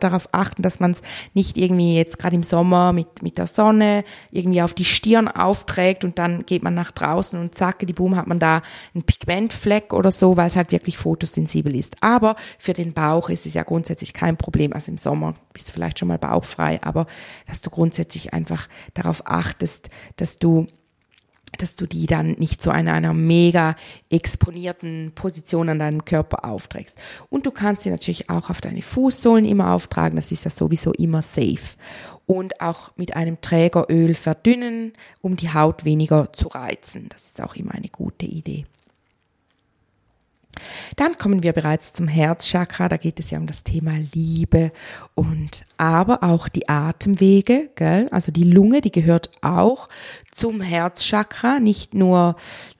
darauf 0.00 0.28
achten, 0.32 0.62
dass 0.62 0.80
man 0.80 0.92
es 0.92 1.02
nicht 1.34 1.56
irgendwie 1.56 1.96
jetzt 1.96 2.18
gerade 2.18 2.36
im 2.36 2.42
Sommer 2.42 2.92
mit, 2.92 3.22
mit 3.22 3.38
der 3.38 3.46
Sonne 3.46 4.04
irgendwie 4.30 4.62
auf 4.62 4.74
die 4.74 4.84
Stirn 4.84 5.28
aufträgt 5.28 6.04
und 6.04 6.18
dann 6.18 6.44
geht 6.46 6.62
man 6.62 6.74
nach 6.74 6.90
draußen 6.90 7.38
und 7.38 7.54
zack, 7.54 7.80
die 7.80 7.92
Boom 7.92 8.16
hat 8.16 8.26
man 8.26 8.38
da 8.38 8.62
einen 8.94 9.04
Pigmentfleck 9.04 9.92
oder 9.92 10.10
so, 10.10 10.36
weil 10.36 10.46
es 10.46 10.56
halt 10.56 10.72
wirklich 10.72 10.98
fotosensibel 10.98 11.74
ist. 11.74 11.96
Aber 12.00 12.36
für 12.58 12.72
den 12.72 12.92
Bauch 12.92 13.30
ist 13.30 13.46
es 13.46 13.54
ja 13.54 13.62
grundsätzlich 13.62 14.12
kein 14.12 14.36
Problem. 14.36 14.72
Also 14.72 14.90
im 14.90 14.98
Sommer 14.98 15.34
bist 15.52 15.68
du 15.68 15.72
vielleicht 15.72 15.98
schon 15.98 16.08
mal 16.08 16.18
bauchfrei, 16.18 16.80
aber 16.82 17.06
dass 17.46 17.60
du 17.60 17.70
grundsätzlich 17.70 18.32
einfach 18.32 18.68
darauf 18.94 19.22
achtest, 19.26 19.88
dass 20.16 20.38
du 20.38 20.66
dass 21.58 21.76
du 21.76 21.86
die 21.86 22.06
dann 22.06 22.32
nicht 22.32 22.62
so 22.62 22.70
in 22.70 22.88
einer 22.88 23.12
mega 23.12 23.76
exponierten 24.10 25.12
Position 25.14 25.68
an 25.68 25.78
deinem 25.78 26.04
Körper 26.04 26.44
aufträgst. 26.48 26.96
Und 27.28 27.46
du 27.46 27.50
kannst 27.50 27.82
sie 27.82 27.90
natürlich 27.90 28.30
auch 28.30 28.50
auf 28.50 28.60
deine 28.60 28.82
Fußsohlen 28.82 29.44
immer 29.44 29.72
auftragen, 29.72 30.16
das 30.16 30.32
ist 30.32 30.44
ja 30.44 30.50
sowieso 30.50 30.92
immer 30.92 31.22
safe. 31.22 31.76
Und 32.26 32.60
auch 32.60 32.92
mit 32.96 33.16
einem 33.16 33.40
Trägeröl 33.40 34.14
verdünnen, 34.14 34.92
um 35.20 35.36
die 35.36 35.52
Haut 35.52 35.84
weniger 35.84 36.32
zu 36.32 36.48
reizen. 36.48 37.08
Das 37.10 37.26
ist 37.26 37.40
auch 37.42 37.56
immer 37.56 37.72
eine 37.72 37.88
gute 37.88 38.26
Idee. 38.26 38.64
Dann 40.96 41.16
kommen 41.16 41.42
wir 41.42 41.52
bereits 41.52 41.92
zum 41.92 42.08
Herzchakra. 42.08 42.88
Da 42.88 42.96
geht 42.96 43.18
es 43.18 43.30
ja 43.30 43.38
um 43.38 43.46
das 43.46 43.64
Thema 43.64 43.92
Liebe 44.14 44.72
und 45.14 45.64
aber 45.78 46.22
auch 46.22 46.48
die 46.48 46.68
Atemwege, 46.68 47.70
gell? 47.74 48.08
Also 48.10 48.32
die 48.32 48.44
Lunge, 48.44 48.80
die 48.80 48.92
gehört 48.92 49.30
auch 49.40 49.88
zum 50.30 50.60
Herzchakra, 50.60 51.60
nicht 51.60 51.94
nur 51.94 52.36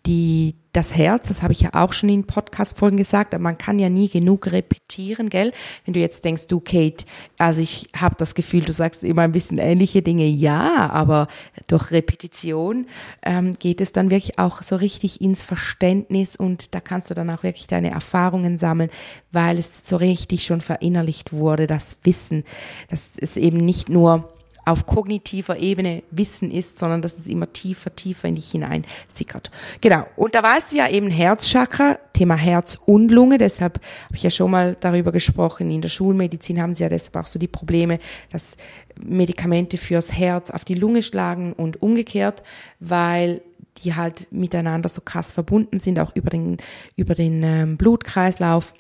die 0.07 0.57
das 0.73 0.97
Herz, 0.97 1.29
das 1.29 1.43
habe 1.43 1.53
ich 1.53 1.61
ja 1.61 1.71
auch 1.75 1.93
schon 1.93 2.09
in 2.09 2.25
Podcast-Folgen 2.27 2.97
gesagt, 2.97 3.35
aber 3.35 3.43
man 3.43 3.59
kann 3.59 3.79
ja 3.79 3.91
nie 3.91 4.09
genug 4.09 4.51
repetieren, 4.51 5.29
gell? 5.29 5.53
Wenn 5.85 5.93
du 5.93 6.01
jetzt 6.01 6.25
denkst, 6.25 6.47
du 6.47 6.61
Kate, 6.61 7.05
also 7.37 7.61
ich 7.61 7.91
habe 7.95 8.15
das 8.17 8.35
Gefühl, 8.35 8.63
du 8.63 8.73
sagst 8.73 9.05
immer 9.05 9.23
ein 9.23 9.33
bisschen 9.33 9.59
ähnliche 9.59 10.01
Dinge, 10.01 10.25
ja, 10.25 10.91
aber 10.91 11.29
durch 11.67 11.91
Repetition 11.91 12.87
ähm, 13.23 13.59
geht 13.59 13.83
es 13.83 13.93
dann 13.93 14.11
wirklich 14.11 14.39
auch 14.39 14.63
so 14.63 14.77
richtig 14.77 15.21
ins 15.21 15.43
Verständnis 15.43 16.37
und 16.37 16.75
da 16.75 16.81
kannst 16.81 17.11
du 17.11 17.15
dann 17.15 17.29
auch 17.29 17.43
wirklich 17.43 17.67
deine 17.67 17.91
Erfahrungen 17.91 18.57
sammeln, 18.57 18.89
weil 19.31 19.59
es 19.59 19.87
so 19.87 19.97
richtig 19.97 20.45
schon 20.45 20.63
verinnerlicht 20.63 21.35
wurde, 21.35 21.67
das 21.67 21.99
Wissen, 22.03 22.45
dass 22.89 23.11
es 23.19 23.37
eben 23.37 23.59
nicht 23.59 23.91
nur 23.91 24.33
auf 24.65 24.87
kognitiver 24.87 25.57
Ebene 25.57 26.03
Wissen 26.11 26.51
ist, 26.51 26.79
sondern 26.79 27.03
dass 27.03 27.19
es 27.19 27.27
immer 27.27 27.53
tiefer, 27.53 27.95
tiefer 27.95 28.29
in 28.29 28.37
dich 28.37 28.51
hinein 28.51 28.85
sickert. 29.09 29.51
Genau. 29.81 30.07
Und 30.17 30.35
da 30.35 30.43
weißt 30.43 30.73
du 30.73 30.77
ja 30.77 30.89
eben 30.89 31.11
Herzchakra, 31.11 31.99
Thema 32.13 32.37
Herz 32.37 32.79
und 32.87 33.11
Lunge. 33.11 33.39
Deshalb 33.39 33.81
habe 34.05 34.17
ich 34.17 34.23
ja 34.23 34.31
schon 34.31 34.51
mal 34.51 34.77
darüber 34.79 35.11
gesprochen. 35.11 35.71
In 35.71 35.81
der 35.81 35.89
Schulmedizin 35.89 36.61
haben 36.61 36.75
sie 36.75 36.85
ja 36.85 36.89
deshalb 36.89 37.17
auch 37.17 37.27
so 37.27 37.39
die 37.39 37.49
Probleme, 37.49 37.99
dass 38.31 38.57
Medikamente 39.03 39.77
fürs 39.77 40.13
Herz 40.13 40.51
auf 40.51 40.65
die 40.65 40.75
Lunge 40.75 41.03
schlagen 41.03 41.53
und 41.55 41.83
umgekehrt, 41.83 42.43
weil 42.79 43.43
die 43.79 43.95
halt 43.95 44.31
miteinander 44.31 44.89
so 44.89 45.01
krass 45.01 45.33
verbunden 45.33 45.81
sind, 45.81 45.99
auch 45.99 46.15
über 46.15 46.31
den, 46.31 46.59
über 46.95 47.15
den 47.15 47.43
ähm, 47.43 47.77
Blutkreislauf 47.77 48.75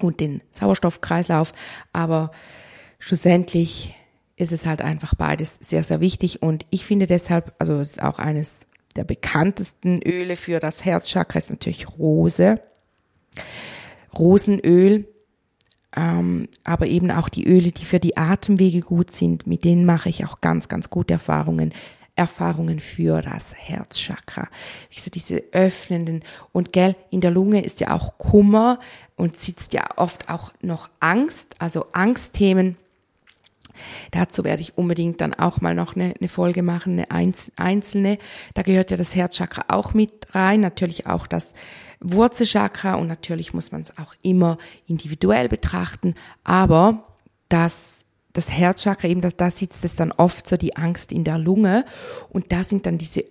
und 0.00 0.20
den 0.20 0.40
Sauerstoffkreislauf. 0.50 1.52
Aber 1.92 2.30
schlussendlich 2.98 3.94
ist 4.38 4.52
es 4.52 4.66
halt 4.66 4.82
einfach 4.82 5.14
beides 5.14 5.58
sehr, 5.60 5.82
sehr 5.82 6.00
wichtig. 6.00 6.42
Und 6.42 6.64
ich 6.70 6.84
finde 6.84 7.06
deshalb, 7.06 7.54
also 7.58 7.80
es 7.80 7.90
ist 7.90 8.02
auch 8.02 8.18
eines 8.18 8.60
der 8.96 9.04
bekanntesten 9.04 10.00
Öle 10.02 10.36
für 10.36 10.60
das 10.60 10.84
Herzchakra 10.84 11.38
ist 11.38 11.50
natürlich 11.50 11.88
Rose. 11.98 12.60
Rosenöl, 14.16 15.06
ähm, 15.96 16.48
aber 16.64 16.86
eben 16.86 17.10
auch 17.10 17.28
die 17.28 17.46
Öle, 17.46 17.72
die 17.72 17.84
für 17.84 18.00
die 18.00 18.16
Atemwege 18.16 18.80
gut 18.80 19.10
sind, 19.10 19.46
mit 19.46 19.64
denen 19.64 19.84
mache 19.84 20.08
ich 20.08 20.24
auch 20.24 20.40
ganz, 20.40 20.68
ganz 20.68 20.88
gute 20.88 21.14
Erfahrungen. 21.14 21.72
Erfahrungen 22.14 22.80
für 22.80 23.22
das 23.22 23.54
Herzchakra. 23.54 24.48
Wie 24.90 24.98
so 24.98 25.08
diese 25.08 25.44
öffnenden 25.52 26.24
und 26.52 26.72
gell, 26.72 26.96
in 27.10 27.20
der 27.20 27.30
Lunge 27.30 27.64
ist 27.64 27.78
ja 27.78 27.92
auch 27.92 28.18
Kummer 28.18 28.80
und 29.14 29.36
sitzt 29.36 29.72
ja 29.72 29.84
oft 29.94 30.28
auch 30.28 30.52
noch 30.60 30.90
Angst, 30.98 31.54
also 31.60 31.86
Angstthemen. 31.92 32.76
Dazu 34.10 34.44
werde 34.44 34.62
ich 34.62 34.76
unbedingt 34.76 35.20
dann 35.20 35.34
auch 35.34 35.60
mal 35.60 35.74
noch 35.74 35.96
eine, 35.96 36.14
eine 36.18 36.28
Folge 36.28 36.62
machen, 36.62 37.04
eine 37.10 37.42
einzelne. 37.56 38.18
Da 38.54 38.62
gehört 38.62 38.90
ja 38.90 38.96
das 38.96 39.14
Herzchakra 39.14 39.64
auch 39.68 39.94
mit 39.94 40.34
rein, 40.34 40.60
natürlich 40.60 41.06
auch 41.06 41.26
das 41.26 41.52
Wurzelchakra 42.00 42.94
und 42.94 43.08
natürlich 43.08 43.54
muss 43.54 43.72
man 43.72 43.80
es 43.80 43.98
auch 43.98 44.14
immer 44.22 44.58
individuell 44.86 45.48
betrachten, 45.48 46.14
aber 46.44 47.04
das 47.48 48.04
das 48.34 48.52
Herzchakra, 48.52 49.08
eben 49.08 49.20
da, 49.20 49.30
da 49.30 49.50
sitzt 49.50 49.84
es 49.84 49.96
dann 49.96 50.12
oft 50.12 50.46
so 50.46 50.56
die 50.56 50.76
Angst 50.76 51.10
in 51.10 51.24
der 51.24 51.38
Lunge 51.38 51.84
und 52.28 52.52
da 52.52 52.62
sind 52.62 52.86
dann 52.86 52.96
diese 52.96 53.24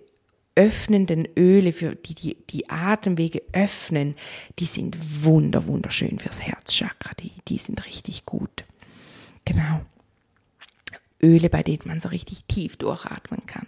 öffnenden 0.54 1.26
Öle, 1.36 1.72
für 1.72 1.94
die, 1.94 2.14
die 2.14 2.36
die 2.50 2.68
Atemwege 2.68 3.42
öffnen, 3.52 4.16
die 4.58 4.66
sind 4.66 5.24
wunder, 5.24 5.66
wunderschön 5.66 6.18
fürs 6.18 6.42
Herzchakra, 6.42 7.12
die, 7.20 7.30
die 7.46 7.58
sind 7.58 7.86
richtig 7.86 8.26
gut. 8.26 8.64
Genau. 9.44 9.80
Öle, 11.22 11.50
bei 11.50 11.62
denen 11.62 11.82
man 11.84 12.00
so 12.00 12.08
richtig 12.08 12.44
tief 12.44 12.76
durchatmen 12.76 13.46
kann. 13.46 13.66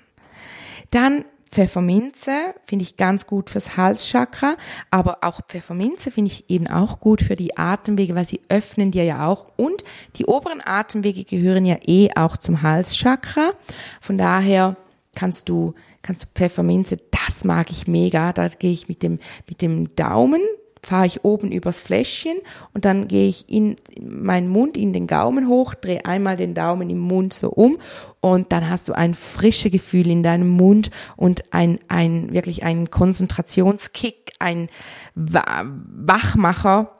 Dann 0.91 1.25
Pfefferminze 1.51 2.55
finde 2.65 2.85
ich 2.85 2.97
ganz 2.97 3.27
gut 3.27 3.51
fürs 3.51 3.77
Halschakra, 3.77 4.57
aber 4.91 5.19
auch 5.23 5.41
Pfefferminze 5.49 6.13
finde 6.13 6.31
ich 6.31 6.49
eben 6.49 6.69
auch 6.69 7.01
gut 7.01 7.23
für 7.23 7.35
die 7.35 7.57
Atemwege, 7.57 8.15
weil 8.15 8.25
sie 8.25 8.41
öffnen 8.49 8.93
dir 8.93 9.05
ja 9.05 9.27
auch 9.27 9.47
und 9.57 9.83
die 10.17 10.27
oberen 10.27 10.63
Atemwege 10.65 11.25
gehören 11.25 11.65
ja 11.65 11.77
eh 11.85 12.11
auch 12.15 12.37
zum 12.37 12.63
Halschakra. 12.63 13.53
Von 14.01 14.17
daher 14.17 14.77
kannst 15.17 15.49
du 15.49 15.75
kannst 16.03 16.23
du 16.23 16.27
Pfefferminze, 16.35 16.99
das 17.11 17.45
mag 17.45 17.71
ich 17.71 17.89
mega, 17.89 18.33
da 18.33 18.47
gehe 18.49 18.73
ich 18.73 18.89
mit 18.89 19.03
dem 19.03 19.19
mit 19.49 19.61
dem 19.61 19.95
Daumen 19.97 20.43
fahre 20.83 21.07
ich 21.07 21.25
oben 21.25 21.53
übers 21.53 21.81
Fläschchen 21.81 22.38
und 22.75 22.85
dann 22.85 23.09
gehe 23.09 23.29
ich 23.29 23.49
in 23.49 23.77
meinen 24.01 24.49
Mund, 24.49 24.77
in 24.77 24.93
den 24.93 25.07
Gaumen 25.07 25.49
hoch, 25.49 25.75
drehe 25.75 26.05
einmal 26.05 26.37
den 26.37 26.55
Daumen 26.55 26.90
im 26.90 26.99
Mund 26.99 27.33
so 27.33 27.51
um 27.51 27.79
und 28.21 28.53
dann 28.53 28.69
hast 28.69 28.88
du 28.88 28.93
ein 28.93 29.14
frisches 29.14 29.73
Gefühl 29.73 30.09
in 30.09 30.23
deinem 30.23 30.49
Mund 30.49 30.90
und 31.16 31.45
ein, 31.53 31.79
ein 31.88 32.33
wirklich 32.33 32.64
ein 32.64 32.90
Konzentrationskick, 32.90 34.33
ein 34.38 34.69
Wachmacher 35.14 36.93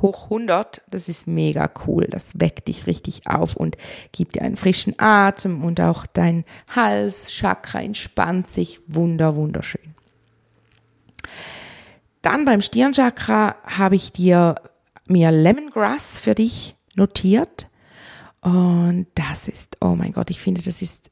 hoch 0.00 0.24
100. 0.24 0.82
Das 0.90 1.08
ist 1.08 1.26
mega 1.26 1.70
cool. 1.86 2.06
Das 2.10 2.40
weckt 2.40 2.68
dich 2.68 2.86
richtig 2.86 3.26
auf 3.26 3.56
und 3.56 3.76
gibt 4.12 4.34
dir 4.34 4.42
einen 4.42 4.56
frischen 4.56 4.94
Atem 4.98 5.64
und 5.64 5.80
auch 5.80 6.06
dein 6.06 6.44
Hals, 6.68 7.30
Chakra 7.30 7.82
entspannt 7.82 8.48
sich 8.48 8.80
wunder, 8.86 9.36
wunderschön. 9.36 9.91
Dann 12.22 12.44
beim 12.44 12.62
Stirnchakra 12.62 13.56
habe 13.64 13.96
ich 13.96 14.12
dir 14.12 14.54
mir 15.08 15.30
Lemongrass 15.30 16.20
für 16.20 16.34
dich 16.34 16.76
notiert. 16.94 17.68
Und 18.40 19.06
das 19.14 19.48
ist, 19.48 19.76
oh 19.80 19.94
mein 19.96 20.12
Gott, 20.12 20.30
ich 20.30 20.40
finde, 20.40 20.62
das 20.62 20.82
ist 20.82 21.10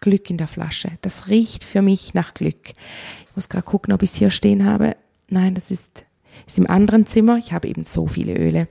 Glück 0.00 0.30
in 0.30 0.38
der 0.38 0.48
Flasche. 0.48 0.90
Das 1.00 1.28
riecht 1.28 1.64
für 1.64 1.82
mich 1.82 2.14
nach 2.14 2.34
Glück. 2.34 2.70
Ich 2.70 3.36
muss 3.36 3.48
gerade 3.48 3.64
gucken, 3.64 3.92
ob 3.92 4.02
ich 4.02 4.10
es 4.10 4.16
hier 4.16 4.30
stehen 4.30 4.64
habe. 4.64 4.96
Nein, 5.28 5.54
das 5.54 5.70
ist, 5.70 6.04
ist 6.46 6.58
im 6.58 6.68
anderen 6.68 7.06
Zimmer. 7.06 7.38
Ich 7.38 7.52
habe 7.52 7.68
eben 7.68 7.84
so 7.84 8.06
viele 8.06 8.34
Öle. 8.34 8.68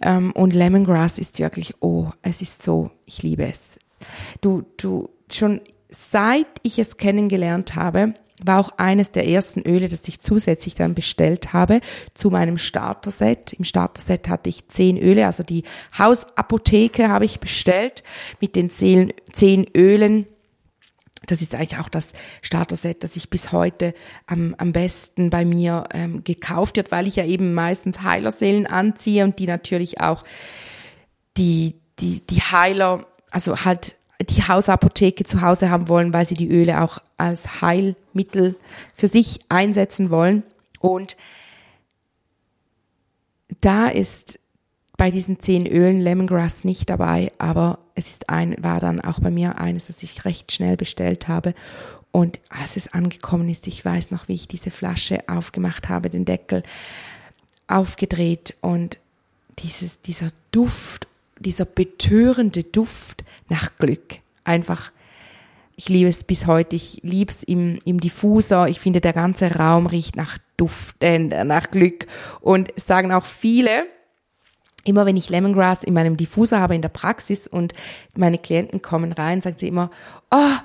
Ähm, 0.00 0.32
und 0.32 0.54
Lemongrass 0.54 1.18
ist 1.18 1.38
wirklich, 1.38 1.74
oh, 1.80 2.10
es 2.22 2.42
ist 2.42 2.62
so, 2.62 2.90
ich 3.06 3.22
liebe 3.22 3.44
es. 3.44 3.78
Du, 4.40 4.64
du, 4.76 5.08
schon 5.30 5.60
seit 5.88 6.48
ich 6.62 6.78
es 6.78 6.96
kennengelernt 6.96 7.74
habe, 7.74 8.14
war 8.46 8.60
auch 8.60 8.78
eines 8.78 9.12
der 9.12 9.28
ersten 9.28 9.62
Öle, 9.62 9.88
das 9.88 10.06
ich 10.08 10.20
zusätzlich 10.20 10.74
dann 10.74 10.94
bestellt 10.94 11.52
habe 11.52 11.80
zu 12.14 12.30
meinem 12.30 12.58
Starter-Set. 12.58 13.52
Im 13.54 13.64
Starter-Set 13.64 14.28
hatte 14.28 14.48
ich 14.48 14.68
zehn 14.68 14.98
Öle, 14.98 15.26
also 15.26 15.42
die 15.42 15.64
Hausapotheke 15.98 17.08
habe 17.08 17.24
ich 17.24 17.40
bestellt 17.40 18.02
mit 18.40 18.56
den 18.56 18.70
zehn, 18.70 19.12
zehn 19.32 19.66
Ölen. 19.76 20.26
Das 21.26 21.40
ist 21.40 21.54
eigentlich 21.54 21.78
auch 21.78 21.88
das 21.88 22.12
Starter-Set, 22.42 23.04
das 23.04 23.16
ich 23.16 23.30
bis 23.30 23.52
heute 23.52 23.94
am, 24.26 24.54
am 24.58 24.72
besten 24.72 25.30
bei 25.30 25.44
mir 25.44 25.84
ähm, 25.92 26.24
gekauft 26.24 26.76
wird, 26.76 26.90
weil 26.90 27.06
ich 27.06 27.16
ja 27.16 27.24
eben 27.24 27.54
meistens 27.54 28.02
Heilerseelen 28.02 28.66
anziehe 28.66 29.24
und 29.24 29.38
die 29.38 29.46
natürlich 29.46 30.00
auch 30.00 30.24
die, 31.36 31.76
die, 32.00 32.26
die 32.26 32.40
Heiler, 32.40 33.06
also 33.30 33.64
halt 33.64 33.96
die 34.24 34.42
Hausapotheke 34.42 35.24
zu 35.24 35.40
Hause 35.40 35.70
haben 35.70 35.88
wollen, 35.88 36.12
weil 36.12 36.26
sie 36.26 36.34
die 36.34 36.48
Öle 36.48 36.82
auch 36.82 36.98
als 37.16 37.60
Heilmittel 37.60 38.56
für 38.94 39.08
sich 39.08 39.40
einsetzen 39.48 40.10
wollen. 40.10 40.42
Und 40.80 41.16
da 43.60 43.88
ist 43.88 44.38
bei 44.96 45.10
diesen 45.10 45.40
zehn 45.40 45.66
Ölen 45.66 46.00
Lemongrass 46.00 46.64
nicht 46.64 46.90
dabei, 46.90 47.32
aber 47.38 47.78
es 47.94 48.08
ist 48.08 48.28
ein, 48.28 48.56
war 48.62 48.80
dann 48.80 49.00
auch 49.00 49.20
bei 49.20 49.30
mir 49.30 49.58
eines, 49.58 49.86
das 49.86 50.02
ich 50.02 50.24
recht 50.24 50.52
schnell 50.52 50.76
bestellt 50.76 51.28
habe. 51.28 51.54
Und 52.10 52.38
als 52.50 52.76
es 52.76 52.92
angekommen 52.92 53.48
ist, 53.48 53.66
ich 53.66 53.84
weiß 53.84 54.10
noch, 54.10 54.28
wie 54.28 54.34
ich 54.34 54.46
diese 54.46 54.70
Flasche 54.70 55.20
aufgemacht 55.28 55.88
habe, 55.88 56.10
den 56.10 56.24
Deckel 56.24 56.62
aufgedreht 57.66 58.54
und 58.60 58.98
dieses, 59.58 60.00
dieser 60.02 60.28
Duft 60.50 61.08
dieser 61.42 61.64
betörende 61.64 62.64
Duft 62.64 63.24
nach 63.48 63.76
Glück. 63.78 64.18
Einfach, 64.44 64.92
ich 65.76 65.88
liebe 65.88 66.08
es 66.08 66.24
bis 66.24 66.46
heute. 66.46 66.76
Ich 66.76 67.00
liebe 67.02 67.30
es 67.30 67.42
im, 67.42 67.78
im 67.84 68.00
Diffuser. 68.00 68.68
Ich 68.68 68.80
finde, 68.80 69.00
der 69.00 69.12
ganze 69.12 69.56
Raum 69.56 69.86
riecht 69.86 70.16
nach 70.16 70.38
Duft, 70.56 70.96
äh, 71.00 71.18
nach 71.18 71.70
Glück. 71.70 72.06
Und 72.40 72.72
sagen 72.76 73.12
auch 73.12 73.26
viele, 73.26 73.86
immer 74.84 75.06
wenn 75.06 75.16
ich 75.16 75.28
Lemongrass 75.28 75.82
in 75.84 75.94
meinem 75.94 76.16
Diffuser 76.16 76.60
habe 76.60 76.74
in 76.74 76.82
der 76.82 76.88
Praxis 76.88 77.46
und 77.46 77.72
meine 78.16 78.38
Klienten 78.38 78.82
kommen 78.82 79.12
rein, 79.12 79.40
sagen 79.40 79.58
sie 79.58 79.68
immer, 79.68 79.90
oh, 80.30 80.56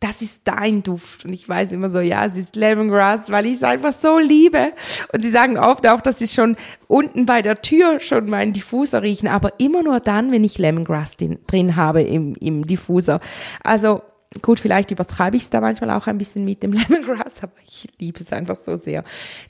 das 0.00 0.22
ist 0.22 0.42
dein 0.44 0.82
Duft. 0.82 1.26
Und 1.26 1.34
ich 1.34 1.46
weiß 1.46 1.72
immer 1.72 1.90
so, 1.90 2.00
ja, 2.00 2.24
es 2.24 2.36
ist 2.36 2.56
Lemongrass, 2.56 3.30
weil 3.30 3.44
ich 3.44 3.54
es 3.54 3.62
einfach 3.62 3.92
so 3.92 4.18
liebe. 4.18 4.72
Und 5.12 5.22
sie 5.22 5.30
sagen 5.30 5.58
oft 5.58 5.86
auch, 5.86 6.00
dass 6.00 6.18
sie 6.18 6.26
schon 6.26 6.56
unten 6.88 7.26
bei 7.26 7.42
der 7.42 7.60
Tür 7.60 8.00
schon 8.00 8.28
meinen 8.28 8.54
Diffuser 8.54 9.02
riechen, 9.02 9.28
aber 9.28 9.60
immer 9.60 9.82
nur 9.82 10.00
dann, 10.00 10.30
wenn 10.30 10.42
ich 10.42 10.56
Lemongrass 10.56 11.16
drin 11.18 11.76
habe 11.76 12.02
im, 12.02 12.34
im 12.40 12.66
Diffuser. 12.66 13.20
Also 13.62 14.00
Gut, 14.42 14.60
vielleicht 14.60 14.92
übertreibe 14.92 15.36
ich 15.36 15.42
es 15.42 15.50
da 15.50 15.60
manchmal 15.60 15.90
auch 15.90 16.06
ein 16.06 16.16
bisschen 16.16 16.44
mit 16.44 16.62
dem 16.62 16.72
Lemongrass, 16.88 17.42
aber 17.42 17.54
ich 17.66 17.88
liebe 17.98 18.20
es 18.20 18.32
einfach 18.32 18.54
so 18.54 18.76
sehr. 18.76 19.02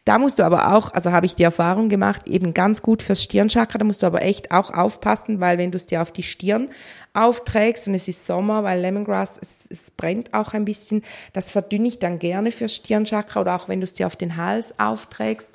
Da 0.07 0.19
musst 0.19 0.39
du 0.39 0.43
aber 0.43 0.75
auch, 0.75 0.95
also 0.95 1.13
habe 1.13 1.27
ich 1.27 1.35
die 1.35 1.43
Erfahrung 1.43 1.91
gemacht, 1.91 2.27
eben 2.27 2.55
ganz 2.55 2.81
gut 2.81 3.03
fürs 3.03 3.23
Stirnchakra, 3.23 3.77
da 3.77 3.85
musst 3.85 4.03
du 4.03 4.07
aber 4.07 4.23
echt 4.23 4.53
auch 4.53 4.73
aufpassen, 4.73 5.39
weil 5.39 5.59
wenn 5.59 5.71
du 5.71 5.77
es 5.77 5.85
dir 5.85 6.01
auf 6.01 6.13
die 6.13 6.23
Stirn 6.23 6.71
aufträgst 7.13 7.89
und 7.89 7.95
es 7.95 8.09
ist 8.09 8.25
Sommer, 8.25 8.65
weil 8.65 8.81
Lemongrass, 8.81 9.39
es, 9.43 9.67
es 9.69 9.91
brennt 9.91 10.33
auch 10.33 10.55
ein 10.55 10.65
bisschen, 10.65 11.03
das 11.35 11.53
verdünne 11.53 11.89
ich 11.89 11.99
dann 11.99 12.19
gerne 12.19 12.51
fürs 12.51 12.75
Stirnchakra 12.75 13.43
oder 13.43 13.57
auch 13.57 13.69
wenn 13.69 13.81
du 13.81 13.85
es 13.85 13.93
dir 13.93 14.07
auf 14.07 14.17
den 14.17 14.37
Hals 14.37 14.79
aufträgst, 14.79 15.53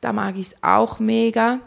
da 0.00 0.14
mag 0.14 0.36
ich 0.36 0.48
es 0.48 0.56
auch 0.62 0.98
mega. 1.00 1.60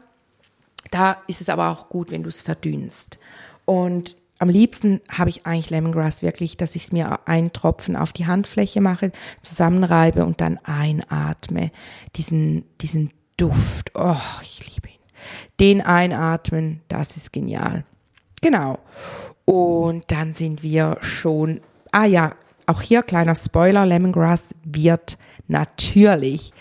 Da 0.89 1.17
ist 1.27 1.41
es 1.41 1.49
aber 1.49 1.69
auch 1.69 1.89
gut, 1.89 2.09
wenn 2.09 2.23
du 2.23 2.29
es 2.29 2.41
verdünnst. 2.41 3.19
Und 3.65 4.15
am 4.39 4.49
liebsten 4.49 5.01
habe 5.09 5.29
ich 5.29 5.45
eigentlich 5.45 5.69
Lemongrass 5.69 6.21
wirklich, 6.21 6.57
dass 6.57 6.75
ich 6.75 6.85
es 6.85 6.91
mir 6.91 7.27
einen 7.27 7.53
Tropfen 7.53 7.95
auf 7.95 8.13
die 8.13 8.27
Handfläche 8.27 8.81
mache, 8.81 9.11
zusammenreibe 9.41 10.25
und 10.25 10.41
dann 10.41 10.59
einatme. 10.63 11.71
Diesen, 12.15 12.63
diesen 12.81 13.11
Duft. 13.37 13.91
Oh, 13.95 14.15
ich 14.41 14.73
liebe 14.73 14.89
ihn. 14.89 14.99
Den 15.59 15.81
einatmen, 15.81 16.81
das 16.87 17.17
ist 17.17 17.33
genial. 17.33 17.83
Genau. 18.41 18.79
Und 19.45 20.11
dann 20.11 20.33
sind 20.33 20.61
wir 20.61 20.97
schon, 21.01 21.61
ah 21.91 22.05
ja, 22.05 22.35
auch 22.65 22.81
hier 22.81 23.01
kleiner 23.01 23.35
Spoiler, 23.35 23.85
Lemongrass 23.85 24.49
wird 24.63 25.17
natürlich 25.47 26.51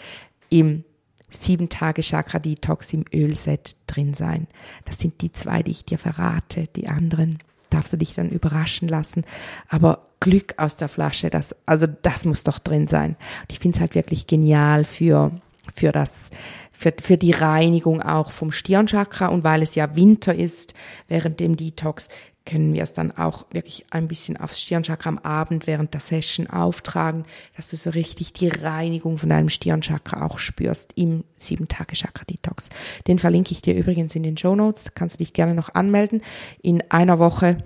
im 0.48 0.84
7 1.30 1.68
Tage 1.68 2.02
Chakra 2.02 2.38
Detox 2.38 2.92
im 2.92 3.04
Ölset 3.12 3.76
drin 3.86 4.14
sein. 4.14 4.46
Das 4.84 4.98
sind 4.98 5.20
die 5.20 5.32
zwei, 5.32 5.62
die 5.62 5.72
ich 5.72 5.84
dir 5.84 5.98
verrate. 5.98 6.68
Die 6.76 6.88
anderen 6.88 7.38
darfst 7.70 7.92
du 7.92 7.96
dich 7.96 8.14
dann 8.14 8.30
überraschen 8.30 8.88
lassen. 8.88 9.24
Aber 9.68 10.06
Glück 10.20 10.54
aus 10.56 10.76
der 10.76 10.88
Flasche, 10.88 11.30
das, 11.30 11.54
also 11.66 11.86
das 12.02 12.24
muss 12.24 12.44
doch 12.44 12.58
drin 12.58 12.86
sein. 12.86 13.16
Und 13.42 13.52
ich 13.52 13.58
finde 13.58 13.76
es 13.76 13.80
halt 13.80 13.94
wirklich 13.94 14.26
genial 14.26 14.84
für, 14.84 15.32
für 15.74 15.92
das, 15.92 16.30
für, 16.72 16.92
für 17.00 17.16
die 17.16 17.32
Reinigung 17.32 18.02
auch 18.02 18.30
vom 18.30 18.52
Stirnchakra 18.52 19.26
und 19.26 19.44
weil 19.44 19.62
es 19.62 19.74
ja 19.74 19.94
Winter 19.96 20.34
ist 20.34 20.74
während 21.08 21.40
dem 21.40 21.56
Detox, 21.56 22.08
können 22.46 22.72
wir 22.72 22.82
es 22.82 22.94
dann 22.94 23.16
auch 23.16 23.44
wirklich 23.50 23.84
ein 23.90 24.08
bisschen 24.08 24.36
aufs 24.38 24.62
Stirnchakra 24.62 25.10
am 25.10 25.18
Abend 25.18 25.66
während 25.66 25.92
der 25.92 26.00
Session 26.00 26.46
auftragen, 26.46 27.24
dass 27.56 27.68
du 27.68 27.76
so 27.76 27.90
richtig 27.90 28.32
die 28.32 28.48
Reinigung 28.48 29.18
von 29.18 29.28
deinem 29.28 29.50
Stirnchakra 29.50 30.24
auch 30.24 30.38
spürst 30.38 30.92
im 30.94 31.24
7-Tage-Chakra-Detox. 31.40 32.70
Den 33.06 33.18
verlinke 33.18 33.52
ich 33.52 33.60
dir 33.60 33.74
übrigens 33.74 34.14
in 34.14 34.22
den 34.22 34.38
Show 34.38 34.54
Notes, 34.54 34.94
kannst 34.94 35.16
du 35.16 35.18
dich 35.18 35.32
gerne 35.32 35.54
noch 35.54 35.74
anmelden. 35.74 36.22
In 36.62 36.82
einer 36.90 37.18
Woche 37.18 37.58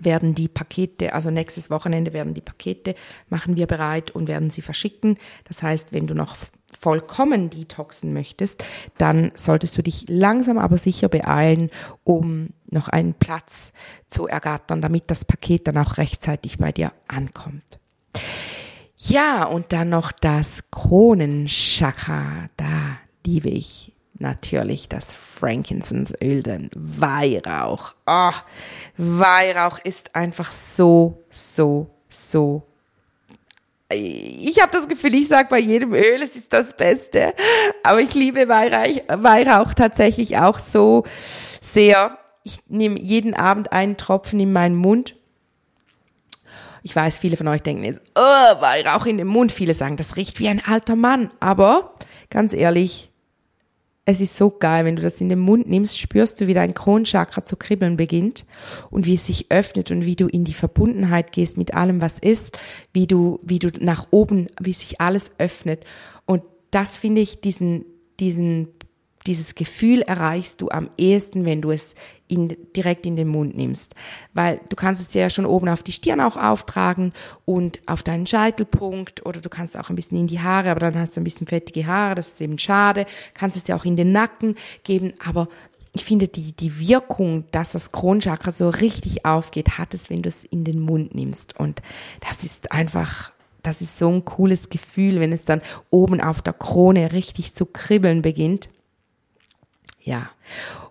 werden 0.00 0.34
die 0.34 0.48
Pakete, 0.48 1.14
also 1.14 1.30
nächstes 1.30 1.70
Wochenende 1.70 2.12
werden 2.12 2.34
die 2.34 2.40
Pakete, 2.40 2.94
machen 3.28 3.56
wir 3.56 3.66
bereit 3.66 4.10
und 4.10 4.28
werden 4.28 4.50
sie 4.50 4.62
verschicken. 4.62 5.16
Das 5.44 5.62
heißt, 5.62 5.92
wenn 5.92 6.06
du 6.06 6.14
noch 6.14 6.36
vollkommen 6.78 7.48
detoxen 7.50 8.12
möchtest, 8.12 8.62
dann 8.98 9.30
solltest 9.34 9.78
du 9.78 9.82
dich 9.82 10.04
langsam 10.08 10.58
aber 10.58 10.76
sicher 10.76 11.08
beeilen, 11.08 11.70
um 12.04 12.50
noch 12.70 12.88
einen 12.88 13.14
Platz 13.14 13.72
zu 14.06 14.26
ergattern, 14.26 14.82
damit 14.82 15.10
das 15.10 15.24
Paket 15.24 15.68
dann 15.68 15.78
auch 15.78 15.98
rechtzeitig 15.98 16.58
bei 16.58 16.72
dir 16.72 16.92
ankommt. 17.08 17.78
Ja, 18.98 19.44
und 19.44 19.72
dann 19.72 19.90
noch 19.90 20.10
das 20.12 20.64
Kronenchakra. 20.70 22.48
Da 22.56 22.98
liebe 23.24 23.48
ich 23.50 23.92
natürlich 24.18 24.88
das 24.88 25.12
Frankincense-Öl, 25.12 26.42
den 26.42 26.70
Weihrauch. 26.74 27.94
Oh, 28.06 28.32
Weihrauch 28.96 29.78
ist 29.84 30.16
einfach 30.16 30.50
so, 30.50 31.22
so, 31.30 31.90
so. 32.08 32.62
Ich 33.90 34.60
habe 34.60 34.72
das 34.72 34.88
Gefühl, 34.88 35.14
ich 35.14 35.28
sage 35.28 35.48
bei 35.48 35.60
jedem 35.60 35.92
Öl, 35.92 36.20
es 36.22 36.34
ist 36.34 36.52
das 36.52 36.76
Beste. 36.76 37.34
Aber 37.84 38.00
ich 38.00 38.14
liebe 38.14 38.48
Weihrauch 38.48 39.74
tatsächlich 39.74 40.38
auch 40.38 40.58
so 40.58 41.04
sehr. 41.60 42.18
Ich 42.46 42.60
nehme 42.68 43.00
jeden 43.00 43.34
Abend 43.34 43.72
einen 43.72 43.96
Tropfen 43.96 44.38
in 44.38 44.52
meinen 44.52 44.76
Mund. 44.76 45.16
Ich 46.84 46.94
weiß, 46.94 47.18
viele 47.18 47.36
von 47.36 47.48
euch 47.48 47.60
denken 47.60 47.82
jetzt, 47.82 48.00
oh, 48.14 48.20
Weihrauch 48.20 49.06
in 49.06 49.18
den 49.18 49.26
Mund. 49.26 49.50
Viele 49.50 49.74
sagen, 49.74 49.96
das 49.96 50.14
riecht 50.14 50.38
wie 50.38 50.46
ein 50.46 50.64
alter 50.64 50.94
Mann. 50.94 51.32
Aber 51.40 51.96
ganz 52.30 52.52
ehrlich, 52.52 53.10
es 54.04 54.20
ist 54.20 54.36
so 54.36 54.52
geil, 54.52 54.84
wenn 54.84 54.94
du 54.94 55.02
das 55.02 55.20
in 55.20 55.28
den 55.28 55.40
Mund 55.40 55.68
nimmst, 55.68 55.98
spürst 55.98 56.40
du, 56.40 56.46
wie 56.46 56.54
dein 56.54 56.72
Kronchakra 56.72 57.42
zu 57.42 57.56
kribbeln 57.56 57.96
beginnt 57.96 58.46
und 58.90 59.06
wie 59.06 59.14
es 59.14 59.26
sich 59.26 59.50
öffnet 59.50 59.90
und 59.90 60.04
wie 60.04 60.14
du 60.14 60.28
in 60.28 60.44
die 60.44 60.54
Verbundenheit 60.54 61.32
gehst 61.32 61.58
mit 61.58 61.74
allem, 61.74 62.00
was 62.00 62.20
ist, 62.20 62.56
wie 62.92 63.08
du, 63.08 63.40
wie 63.42 63.58
du 63.58 63.72
nach 63.80 64.06
oben, 64.12 64.46
wie 64.60 64.72
sich 64.72 65.00
alles 65.00 65.32
öffnet. 65.38 65.84
Und 66.26 66.44
das 66.70 66.96
finde 66.96 67.22
ich 67.22 67.40
diesen, 67.40 67.86
diesen 68.20 68.68
dieses 69.26 69.54
Gefühl 69.54 70.02
erreichst 70.02 70.60
du 70.60 70.68
am 70.70 70.90
ehesten, 70.96 71.44
wenn 71.44 71.60
du 71.60 71.70
es 71.70 71.94
in, 72.28 72.56
direkt 72.74 73.06
in 73.06 73.16
den 73.16 73.28
Mund 73.28 73.56
nimmst. 73.56 73.94
Weil 74.34 74.60
du 74.68 74.76
kannst 74.76 75.00
es 75.00 75.08
dir 75.08 75.22
ja 75.22 75.30
schon 75.30 75.46
oben 75.46 75.68
auf 75.68 75.82
die 75.82 75.92
Stirn 75.92 76.20
auch 76.20 76.36
auftragen 76.36 77.12
und 77.44 77.80
auf 77.86 78.02
deinen 78.02 78.26
Scheitelpunkt 78.26 79.24
oder 79.26 79.40
du 79.40 79.48
kannst 79.48 79.76
auch 79.76 79.90
ein 79.90 79.96
bisschen 79.96 80.18
in 80.18 80.26
die 80.26 80.40
Haare, 80.40 80.70
aber 80.70 80.80
dann 80.80 80.98
hast 80.98 81.16
du 81.16 81.20
ein 81.20 81.24
bisschen 81.24 81.46
fettige 81.46 81.86
Haare, 81.86 82.14
das 82.14 82.28
ist 82.28 82.40
eben 82.40 82.58
schade. 82.58 83.06
Kannst 83.34 83.56
es 83.56 83.64
dir 83.64 83.76
auch 83.76 83.84
in 83.84 83.96
den 83.96 84.12
Nacken 84.12 84.54
geben, 84.84 85.12
aber 85.24 85.48
ich 85.94 86.04
finde, 86.04 86.28
die, 86.28 86.52
die 86.52 86.78
Wirkung, 86.78 87.44
dass 87.52 87.72
das 87.72 87.90
Kronchakra 87.90 88.50
so 88.50 88.68
richtig 88.68 89.24
aufgeht, 89.24 89.78
hat 89.78 89.94
es, 89.94 90.10
wenn 90.10 90.22
du 90.22 90.28
es 90.28 90.44
in 90.44 90.64
den 90.64 90.80
Mund 90.80 91.14
nimmst. 91.14 91.58
Und 91.58 91.80
das 92.20 92.44
ist 92.44 92.70
einfach, 92.70 93.32
das 93.62 93.80
ist 93.80 93.96
so 93.96 94.10
ein 94.10 94.24
cooles 94.24 94.68
Gefühl, 94.68 95.20
wenn 95.20 95.32
es 95.32 95.46
dann 95.46 95.62
oben 95.88 96.20
auf 96.20 96.42
der 96.42 96.52
Krone 96.52 97.12
richtig 97.12 97.54
zu 97.54 97.64
kribbeln 97.64 98.20
beginnt. 98.20 98.68
Ja. 100.06 100.30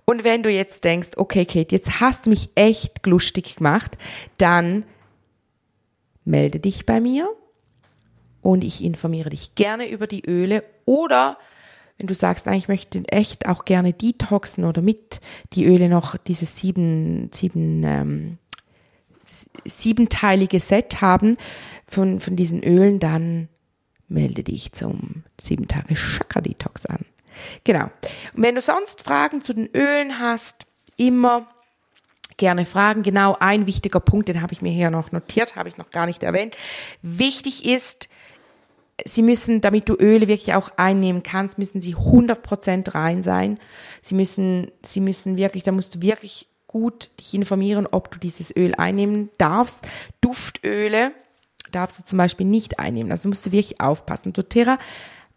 Und 0.03 0.23
wenn 0.25 0.43
du 0.43 0.51
jetzt 0.51 0.83
denkst, 0.83 1.11
okay, 1.15 1.45
Kate, 1.45 1.73
jetzt 1.73 2.01
hast 2.01 2.25
du 2.25 2.29
mich 2.29 2.49
echt 2.55 3.05
lustig 3.07 3.55
gemacht, 3.55 3.97
dann 4.37 4.85
melde 6.25 6.59
dich 6.59 6.85
bei 6.85 6.99
mir 6.99 7.29
und 8.41 8.63
ich 8.63 8.83
informiere 8.83 9.29
dich 9.29 9.55
gerne 9.55 9.89
über 9.89 10.05
die 10.05 10.25
Öle 10.27 10.63
oder 10.83 11.37
wenn 11.97 12.07
du 12.07 12.13
sagst, 12.13 12.45
ich 12.47 12.67
möchte 12.67 13.03
echt 13.07 13.47
auch 13.47 13.63
gerne 13.63 13.93
detoxen 13.93 14.65
oder 14.65 14.81
mit 14.81 15.21
die 15.53 15.65
Öle 15.65 15.87
noch 15.87 16.17
dieses 16.17 16.57
sieben, 16.57 17.31
sieben, 17.33 17.83
ähm, 17.85 18.37
siebenteilige 19.63 20.59
Set 20.59 20.99
haben 20.99 21.37
von, 21.87 22.19
von 22.19 22.35
diesen 22.35 22.63
Ölen, 22.63 22.99
dann 22.99 23.47
melde 24.09 24.43
dich 24.43 24.73
zum 24.73 25.23
sieben 25.39 25.69
Tage 25.69 25.95
Chakra 25.95 26.41
Detox 26.41 26.85
an. 26.85 27.05
Genau. 27.63 27.85
Und 28.33 28.43
wenn 28.43 28.55
du 28.55 28.61
sonst 28.61 29.01
Fragen 29.01 29.41
zu 29.41 29.53
den 29.53 29.69
Ölen 29.75 30.19
hast, 30.19 30.65
immer 30.97 31.47
gerne 32.37 32.65
fragen. 32.65 33.03
Genau 33.03 33.37
ein 33.39 33.65
wichtiger 33.65 33.99
Punkt, 33.99 34.27
den 34.27 34.41
habe 34.41 34.53
ich 34.53 34.61
mir 34.61 34.71
hier 34.71 34.89
noch 34.89 35.11
notiert, 35.11 35.55
habe 35.55 35.69
ich 35.69 35.77
noch 35.77 35.89
gar 35.91 36.05
nicht 36.05 36.23
erwähnt. 36.23 36.55
Wichtig 37.01 37.65
ist, 37.65 38.09
Sie 39.03 39.23
müssen, 39.23 39.59
damit 39.59 39.89
du 39.89 39.95
Öle 39.95 40.29
wirklich 40.29 40.53
auch 40.53 40.69
einnehmen 40.77 41.21
kannst, 41.21 41.57
müssen 41.57 41.81
sie 41.81 41.95
100% 41.95 42.95
rein 42.95 43.23
sein. 43.23 43.59
Sie 44.01 44.15
müssen, 44.15 44.71
sie 44.83 45.01
müssen 45.01 45.35
wirklich, 45.35 45.63
da 45.63 45.73
musst 45.73 45.95
du 45.95 46.01
wirklich 46.01 46.47
gut 46.67 47.09
dich 47.19 47.33
informieren, 47.33 47.87
ob 47.91 48.09
du 48.11 48.19
dieses 48.19 48.55
Öl 48.55 48.73
einnehmen 48.75 49.29
darfst. 49.37 49.85
Duftöle 50.21 51.11
darfst 51.73 51.99
du 51.99 52.05
zum 52.05 52.17
Beispiel 52.17 52.47
nicht 52.47 52.79
einnehmen. 52.79 53.11
Also 53.11 53.27
musst 53.27 53.45
du 53.45 53.51
wirklich 53.51 53.81
aufpassen. 53.81 54.31
doTERRA 54.31 54.79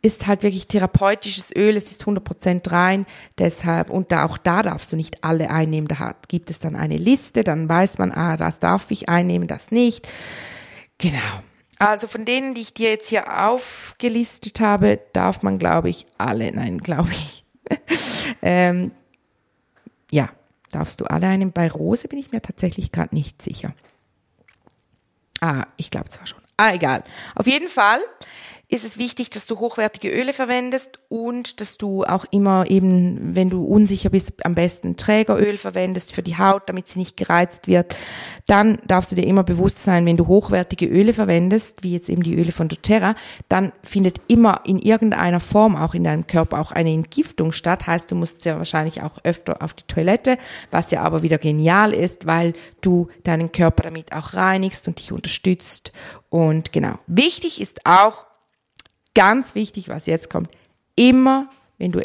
ist 0.00 0.26
halt 0.26 0.42
wirklich 0.42 0.68
therapeutisches 0.68 1.54
Öl, 1.54 1.76
es 1.76 1.90
ist 1.90 2.04
100% 2.04 2.70
rein, 2.70 3.06
deshalb, 3.38 3.90
und 3.90 4.12
da, 4.12 4.24
auch 4.24 4.38
da 4.38 4.62
darfst 4.62 4.92
du 4.92 4.96
nicht 4.96 5.24
alle 5.24 5.50
einnehmen, 5.50 5.88
da 5.88 6.14
gibt 6.28 6.50
es 6.50 6.61
dann 6.61 6.76
eine 6.76 6.96
Liste, 6.96 7.42
dann 7.42 7.68
weiß 7.68 7.98
man, 7.98 8.12
ah, 8.12 8.37
das 8.37 8.61
darf 8.61 8.90
ich 8.90 9.08
einnehmen, 9.08 9.48
das 9.48 9.70
nicht. 9.70 10.08
Genau. 10.98 11.42
Also 11.78 12.06
von 12.08 12.24
denen, 12.24 12.54
die 12.54 12.61
ich 12.61 12.74
dir 12.74 12.90
jetzt 12.90 13.08
hier 13.08 13.44
aufgelistet 13.44 14.61
habe, 14.61 15.00
darf 15.12 15.42
man, 15.42 15.58
glaube 15.58 15.88
ich, 15.88 16.06
alle, 16.16 16.50
nein, 16.52 16.78
glaube 16.78 17.11
ich. 17.11 17.44
ähm, 18.42 18.92
ja, 20.11 20.30
darfst 20.72 21.00
du 21.00 21.04
alle 21.04 21.28
einnehmen. 21.28 21.52
Bei 21.52 21.70
Rose 21.70 22.08
bin 22.08 22.18
ich 22.18 22.32
mir 22.32 22.42
tatsächlich 22.42 22.90
gerade 22.90 23.14
nicht 23.14 23.42
sicher. 23.42 23.74
Ah, 25.40 25.66
ich 25.76 25.90
glaube 25.90 26.08
zwar 26.08 26.26
schon. 26.26 26.40
Ah, 26.56 26.74
egal. 26.74 27.04
Auf 27.37 27.46
jeden 27.46 27.68
Fall 27.68 28.00
ist 28.70 28.85
es 28.85 28.98
wichtig, 28.98 29.31
dass 29.31 29.46
du 29.46 29.59
hochwertige 29.61 30.11
Öle 30.11 30.35
verwendest 30.35 30.98
und 31.09 31.62
dass 31.62 31.78
du 31.78 32.04
auch 32.04 32.26
immer 32.31 32.68
eben, 32.68 33.35
wenn 33.35 33.48
du 33.48 33.64
unsicher 33.64 34.11
bist, 34.11 34.44
am 34.44 34.54
besten 34.54 34.98
Trägeröl 34.98 35.57
verwendest 35.57 36.12
für 36.12 36.22
die 36.22 36.37
Haut, 36.37 36.64
damit 36.66 36.87
sie 36.87 36.98
nicht 36.98 37.16
gereizt 37.16 37.66
wird. 37.66 37.96
Dann 38.46 38.78
darfst 38.87 39.11
du 39.11 39.16
dir 39.16 39.26
immer 39.26 39.42
bewusst 39.42 39.83
sein, 39.83 40.04
wenn 40.04 40.18
du 40.18 40.26
hochwertige 40.26 40.85
Öle 40.85 41.14
verwendest, 41.14 41.83
wie 41.83 41.94
jetzt 41.94 42.11
eben 42.11 42.22
die 42.22 42.37
Öle 42.37 42.52
von 42.52 42.68
doTERRA, 42.68 43.14
dann 43.48 43.72
findet 43.83 44.20
immer 44.28 44.61
in 44.66 44.78
irgendeiner 44.78 45.40
Form 45.40 45.74
auch 45.74 45.94
in 45.94 46.04
deinem 46.04 46.26
Körper 46.26 46.61
auch 46.61 46.70
eine 46.70 46.92
Entgiftung 46.92 47.52
statt. 47.52 47.87
Heißt, 47.87 48.11
du 48.11 48.16
musst 48.16 48.42
sehr 48.42 48.59
wahrscheinlich 48.59 49.02
auch 49.02 49.16
öfter 49.24 49.62
auf 49.62 49.72
die 49.72 49.87
Toilette, 49.88 50.37
was 50.70 50.90
ja 50.90 51.02
aber 51.02 51.22
wieder 51.22 51.38
genial 51.38 51.94
ist, 51.94 52.26
weil 52.26 52.52
du 52.83 53.09
deinen 53.24 53.50
Körper 53.50 53.85
damit 53.85 54.12
auch 54.12 54.35
reinigst 54.35 54.87
und 54.88 54.98
dich 54.98 55.11
unterstützt. 55.11 55.92
Und 56.28 56.72
genau. 56.74 56.98
Wichtig 57.07 57.62
ist 57.62 57.87
auch, 57.87 58.28
ganz 59.18 59.57
wichtig, 59.57 59.88
was 59.88 60.07
jetzt 60.07 60.31
kommt, 60.31 60.48
immer, 60.94 61.50
wenn 61.76 61.90
du 61.90 62.00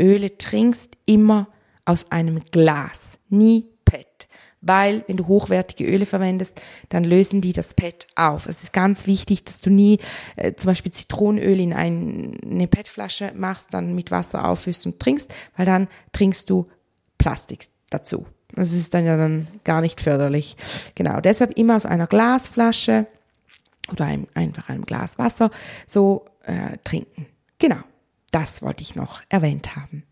Öle 0.00 0.38
trinkst, 0.38 0.96
immer 1.04 1.48
aus 1.84 2.10
einem 2.10 2.40
Glas, 2.50 3.18
nie 3.28 3.66
PET. 3.84 4.28
Weil, 4.62 5.04
wenn 5.06 5.18
du 5.18 5.26
hochwertige 5.26 5.84
Öle 5.84 6.06
verwendest, 6.06 6.58
dann 6.88 7.04
lösen 7.04 7.42
die 7.42 7.52
das 7.52 7.74
PET 7.74 8.06
auf. 8.16 8.46
Es 8.46 8.62
ist 8.62 8.72
ganz 8.72 9.06
wichtig, 9.06 9.44
dass 9.44 9.60
du 9.60 9.68
nie 9.68 9.98
äh, 10.36 10.54
zum 10.54 10.68
Beispiel 10.68 10.90
Zitronenöl 10.90 11.60
in 11.60 11.74
ein, 11.74 12.38
eine 12.42 12.66
PET-Flasche 12.66 13.32
machst, 13.36 13.74
dann 13.74 13.94
mit 13.94 14.10
Wasser 14.10 14.48
auffüllst 14.48 14.86
und 14.86 14.98
trinkst, 14.98 15.34
weil 15.58 15.66
dann 15.66 15.86
trinkst 16.12 16.48
du 16.48 16.66
Plastik 17.18 17.68
dazu. 17.90 18.26
Das 18.54 18.72
ist 18.72 18.94
dann 18.94 19.04
ja 19.04 19.18
dann 19.18 19.48
gar 19.64 19.82
nicht 19.82 20.00
förderlich. 20.00 20.56
Genau, 20.94 21.20
deshalb 21.20 21.58
immer 21.58 21.76
aus 21.76 21.84
einer 21.84 22.06
Glasflasche 22.06 23.06
oder 23.90 24.06
einem, 24.06 24.26
einfach 24.34 24.68
einem 24.68 24.84
Glas 24.84 25.18
Wasser 25.18 25.50
so 25.86 26.26
äh, 26.44 26.78
trinken. 26.84 27.26
Genau, 27.58 27.80
das 28.30 28.62
wollte 28.62 28.82
ich 28.82 28.94
noch 28.94 29.22
erwähnt 29.28 29.76
haben. 29.76 30.04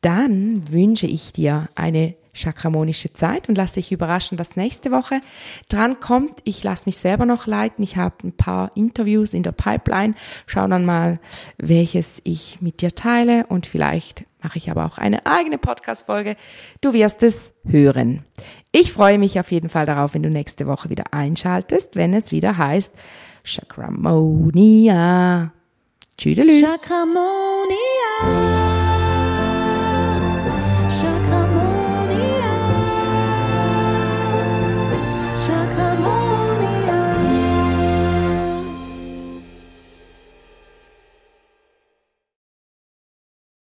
Dann 0.00 0.70
wünsche 0.70 1.06
ich 1.06 1.32
dir 1.32 1.68
eine 1.74 2.14
chakramonische 2.34 3.12
Zeit 3.14 3.48
und 3.48 3.56
lass 3.56 3.72
dich 3.72 3.92
überraschen, 3.92 4.38
was 4.38 4.56
nächste 4.56 4.90
Woche 4.90 5.20
dran 5.68 6.00
kommt. 6.00 6.40
Ich 6.44 6.62
lasse 6.62 6.86
mich 6.86 6.98
selber 6.98 7.24
noch 7.24 7.46
leiten. 7.46 7.82
Ich 7.82 7.96
habe 7.96 8.16
ein 8.24 8.36
paar 8.36 8.76
Interviews 8.76 9.32
in 9.32 9.44
der 9.44 9.52
Pipeline. 9.52 10.14
Schau 10.46 10.66
dann 10.66 10.84
mal, 10.84 11.20
welches 11.56 12.20
ich 12.24 12.60
mit 12.60 12.82
dir 12.82 12.94
teile 12.94 13.46
und 13.46 13.66
vielleicht 13.66 14.24
mache 14.42 14.58
ich 14.58 14.70
aber 14.70 14.84
auch 14.84 14.98
eine 14.98 15.24
eigene 15.24 15.56
Podcast-Folge. 15.56 16.36
Du 16.80 16.92
wirst 16.92 17.22
es 17.22 17.54
hören. 17.64 18.24
Ich 18.76 18.92
freue 18.92 19.20
mich 19.20 19.38
auf 19.38 19.52
jeden 19.52 19.68
Fall 19.68 19.86
darauf, 19.86 20.14
wenn 20.14 20.24
du 20.24 20.30
nächste 20.30 20.66
Woche 20.66 20.90
wieder 20.90 21.04
einschaltest, 21.12 21.94
wenn 21.94 22.12
es 22.12 22.32
wieder 22.32 22.58
heißt 22.58 22.92
Chakramonia. 23.44 24.82
Tschüdelü. 26.18 26.60
Chakramonia. 26.60 27.14